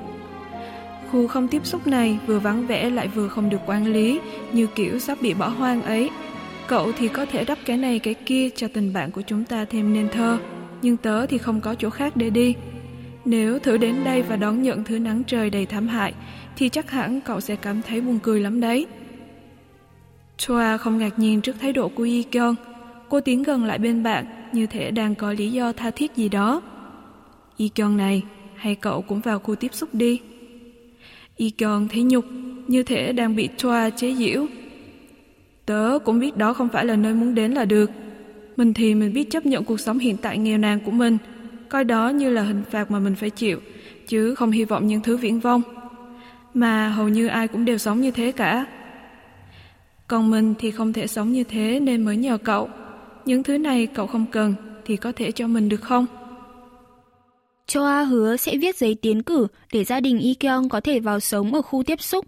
Khu 1.10 1.26
không 1.26 1.48
tiếp 1.48 1.66
xúc 1.66 1.86
này 1.86 2.18
vừa 2.26 2.38
vắng 2.38 2.66
vẻ 2.66 2.90
lại 2.90 3.08
vừa 3.08 3.28
không 3.28 3.50
được 3.50 3.60
quản 3.66 3.86
lý, 3.86 4.20
như 4.52 4.66
kiểu 4.74 4.98
sắp 4.98 5.18
bị 5.20 5.34
bỏ 5.34 5.48
hoang 5.48 5.82
ấy. 5.82 6.10
Cậu 6.66 6.92
thì 6.98 7.08
có 7.08 7.26
thể 7.26 7.44
đắp 7.44 7.58
cái 7.64 7.76
này 7.76 7.98
cái 7.98 8.14
kia 8.14 8.50
cho 8.56 8.68
tình 8.68 8.92
bạn 8.92 9.10
của 9.10 9.22
chúng 9.22 9.44
ta 9.44 9.64
thêm 9.64 9.94
nên 9.94 10.08
thơ, 10.08 10.38
nhưng 10.86 10.96
tớ 10.96 11.26
thì 11.26 11.38
không 11.38 11.60
có 11.60 11.74
chỗ 11.74 11.90
khác 11.90 12.16
để 12.16 12.30
đi. 12.30 12.54
Nếu 13.24 13.58
thử 13.58 13.76
đến 13.76 14.04
đây 14.04 14.22
và 14.22 14.36
đón 14.36 14.62
nhận 14.62 14.84
thứ 14.84 14.98
nắng 14.98 15.22
trời 15.26 15.50
đầy 15.50 15.66
thảm 15.66 15.88
hại, 15.88 16.14
thì 16.56 16.68
chắc 16.68 16.90
hẳn 16.90 17.20
cậu 17.20 17.40
sẽ 17.40 17.56
cảm 17.56 17.82
thấy 17.82 18.00
buồn 18.00 18.18
cười 18.22 18.40
lắm 18.40 18.60
đấy. 18.60 18.86
Choa 20.36 20.76
không 20.76 20.98
ngạc 20.98 21.18
nhiên 21.18 21.40
trước 21.40 21.56
thái 21.60 21.72
độ 21.72 21.88
của 21.88 22.02
Yi 22.02 22.22
Kyung. 22.22 22.54
Cô 23.08 23.20
tiến 23.20 23.42
gần 23.42 23.64
lại 23.64 23.78
bên 23.78 24.02
bạn 24.02 24.26
như 24.52 24.66
thể 24.66 24.90
đang 24.90 25.14
có 25.14 25.32
lý 25.32 25.52
do 25.52 25.72
tha 25.72 25.90
thiết 25.90 26.16
gì 26.16 26.28
đó. 26.28 26.62
Yi 27.56 27.68
Kyung 27.68 27.96
này, 27.96 28.22
hay 28.56 28.74
cậu 28.74 29.02
cũng 29.02 29.20
vào 29.20 29.38
khu 29.38 29.54
tiếp 29.54 29.74
xúc 29.74 29.88
đi. 29.92 30.20
Yi 31.36 31.50
Kyung 31.50 31.88
thấy 31.88 32.02
nhục, 32.02 32.24
như 32.66 32.82
thể 32.82 33.12
đang 33.12 33.36
bị 33.36 33.48
Choa 33.56 33.90
chế 33.90 34.14
giễu. 34.14 34.46
Tớ 35.66 35.98
cũng 36.04 36.18
biết 36.18 36.36
đó 36.36 36.52
không 36.52 36.68
phải 36.68 36.84
là 36.84 36.96
nơi 36.96 37.14
muốn 37.14 37.34
đến 37.34 37.52
là 37.52 37.64
được. 37.64 37.90
Mình 38.56 38.74
thì 38.74 38.94
mình 38.94 39.12
biết 39.12 39.30
chấp 39.30 39.46
nhận 39.46 39.64
cuộc 39.64 39.80
sống 39.80 39.98
hiện 39.98 40.16
tại 40.16 40.38
nghèo 40.38 40.58
nàn 40.58 40.80
của 40.80 40.90
mình, 40.90 41.18
coi 41.68 41.84
đó 41.84 42.08
như 42.08 42.30
là 42.30 42.42
hình 42.42 42.62
phạt 42.70 42.90
mà 42.90 42.98
mình 42.98 43.14
phải 43.14 43.30
chịu, 43.30 43.60
chứ 44.06 44.34
không 44.34 44.50
hy 44.50 44.64
vọng 44.64 44.86
những 44.86 45.00
thứ 45.00 45.16
viễn 45.16 45.40
vông. 45.40 45.62
Mà 46.54 46.88
hầu 46.88 47.08
như 47.08 47.26
ai 47.26 47.48
cũng 47.48 47.64
đều 47.64 47.78
sống 47.78 48.00
như 48.00 48.10
thế 48.10 48.32
cả. 48.32 48.66
Còn 50.08 50.30
mình 50.30 50.54
thì 50.58 50.70
không 50.70 50.92
thể 50.92 51.06
sống 51.06 51.32
như 51.32 51.44
thế 51.44 51.80
nên 51.80 52.04
mới 52.04 52.16
nhờ 52.16 52.38
cậu. 52.38 52.68
Những 53.24 53.42
thứ 53.42 53.58
này 53.58 53.86
cậu 53.86 54.06
không 54.06 54.26
cần 54.32 54.54
thì 54.84 54.96
có 54.96 55.12
thể 55.16 55.32
cho 55.32 55.46
mình 55.46 55.68
được 55.68 55.80
không? 55.80 56.06
Choa 57.66 58.04
hứa 58.04 58.36
sẽ 58.36 58.56
viết 58.56 58.76
giấy 58.76 58.94
tiến 58.94 59.22
cử 59.22 59.46
để 59.72 59.84
gia 59.84 60.00
đình 60.00 60.18
Y 60.18 60.34
Kyung 60.34 60.68
có 60.68 60.80
thể 60.80 61.00
vào 61.00 61.20
sống 61.20 61.54
ở 61.54 61.62
khu 61.62 61.82
tiếp 61.82 62.00
xúc 62.00 62.26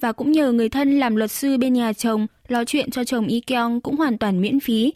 và 0.00 0.12
cũng 0.12 0.32
nhờ 0.32 0.52
người 0.52 0.68
thân 0.68 0.98
làm 0.98 1.16
luật 1.16 1.30
sư 1.30 1.56
bên 1.56 1.72
nhà 1.72 1.92
chồng 1.92 2.26
lo 2.48 2.64
chuyện 2.64 2.90
cho 2.90 3.04
chồng 3.04 3.26
Y 3.26 3.40
Kyung 3.40 3.80
cũng 3.80 3.96
hoàn 3.96 4.18
toàn 4.18 4.40
miễn 4.40 4.60
phí. 4.60 4.92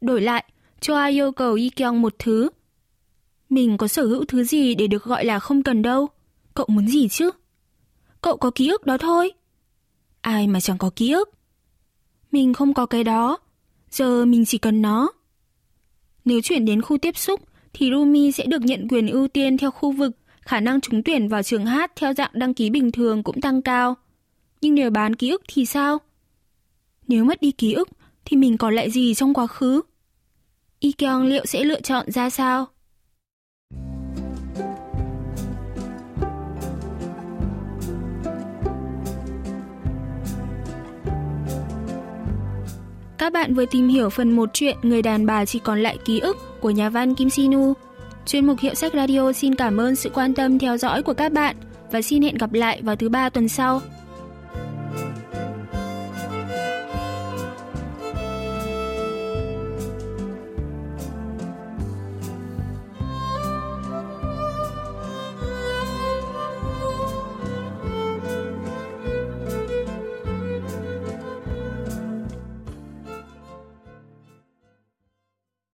Đổi 0.00 0.20
lại, 0.20 0.44
Choa 0.80 1.06
yêu 1.06 1.32
cầu 1.32 1.54
Y 1.54 1.70
Kyung 1.70 2.02
một 2.02 2.14
thứ. 2.18 2.50
Mình 3.48 3.76
có 3.76 3.88
sở 3.88 4.06
hữu 4.06 4.24
thứ 4.24 4.44
gì 4.44 4.74
để 4.74 4.86
được 4.86 5.04
gọi 5.04 5.24
là 5.24 5.38
không 5.38 5.62
cần 5.62 5.82
đâu. 5.82 6.08
Cậu 6.54 6.66
muốn 6.68 6.88
gì 6.88 7.08
chứ? 7.08 7.30
Cậu 8.20 8.36
có 8.36 8.50
ký 8.50 8.68
ức 8.68 8.86
đó 8.86 8.98
thôi. 8.98 9.32
Ai 10.20 10.46
mà 10.46 10.60
chẳng 10.60 10.78
có 10.78 10.90
ký 10.96 11.12
ức. 11.12 11.30
Mình 12.32 12.54
không 12.54 12.74
có 12.74 12.86
cái 12.86 13.04
đó. 13.04 13.38
Giờ 13.90 14.24
mình 14.24 14.44
chỉ 14.44 14.58
cần 14.58 14.82
nó. 14.82 15.12
Nếu 16.24 16.40
chuyển 16.40 16.64
đến 16.64 16.82
khu 16.82 16.98
tiếp 16.98 17.16
xúc, 17.16 17.40
thì 17.72 17.90
Rumi 17.90 18.32
sẽ 18.32 18.46
được 18.46 18.62
nhận 18.62 18.88
quyền 18.88 19.06
ưu 19.06 19.28
tiên 19.28 19.58
theo 19.58 19.70
khu 19.70 19.92
vực, 19.92 20.12
khả 20.40 20.60
năng 20.60 20.80
trúng 20.80 21.02
tuyển 21.02 21.28
vào 21.28 21.42
trường 21.42 21.66
hát 21.66 21.92
theo 21.96 22.12
dạng 22.12 22.30
đăng 22.32 22.54
ký 22.54 22.70
bình 22.70 22.92
thường 22.92 23.22
cũng 23.22 23.40
tăng 23.40 23.62
cao. 23.62 23.94
Nhưng 24.60 24.74
nếu 24.74 24.90
bán 24.90 25.16
ký 25.16 25.30
ức 25.30 25.42
thì 25.48 25.66
sao? 25.66 25.98
Nếu 27.08 27.24
mất 27.24 27.40
đi 27.40 27.50
ký 27.50 27.72
ức, 27.72 27.88
thì 28.24 28.36
mình 28.36 28.56
còn 28.56 28.74
lại 28.74 28.90
gì 28.90 29.14
trong 29.14 29.34
quá 29.34 29.46
khứ? 29.46 29.82
Ikeong 30.80 31.26
liệu 31.26 31.46
sẽ 31.46 31.64
lựa 31.64 31.80
chọn 31.80 32.10
ra 32.10 32.30
sao? 32.30 32.66
Các 43.18 43.32
bạn 43.32 43.54
vừa 43.54 43.66
tìm 43.66 43.88
hiểu 43.88 44.10
phần 44.10 44.30
1 44.30 44.50
chuyện 44.52 44.76
Người 44.82 45.02
đàn 45.02 45.26
bà 45.26 45.44
chỉ 45.44 45.58
còn 45.58 45.82
lại 45.82 45.98
ký 46.04 46.20
ức 46.20 46.36
của 46.60 46.70
nhà 46.70 46.90
văn 46.90 47.14
Kim 47.14 47.30
Sinu. 47.30 47.72
Chuyên 48.26 48.46
mục 48.46 48.60
Hiệu 48.60 48.74
sách 48.74 48.92
Radio 48.94 49.32
xin 49.32 49.54
cảm 49.54 49.80
ơn 49.80 49.96
sự 49.96 50.10
quan 50.14 50.34
tâm 50.34 50.58
theo 50.58 50.76
dõi 50.76 51.02
của 51.02 51.14
các 51.14 51.32
bạn 51.32 51.56
và 51.90 52.02
xin 52.02 52.22
hẹn 52.22 52.34
gặp 52.34 52.52
lại 52.52 52.82
vào 52.82 52.96
thứ 52.96 53.08
ba 53.08 53.28
tuần 53.28 53.48
sau. 53.48 53.80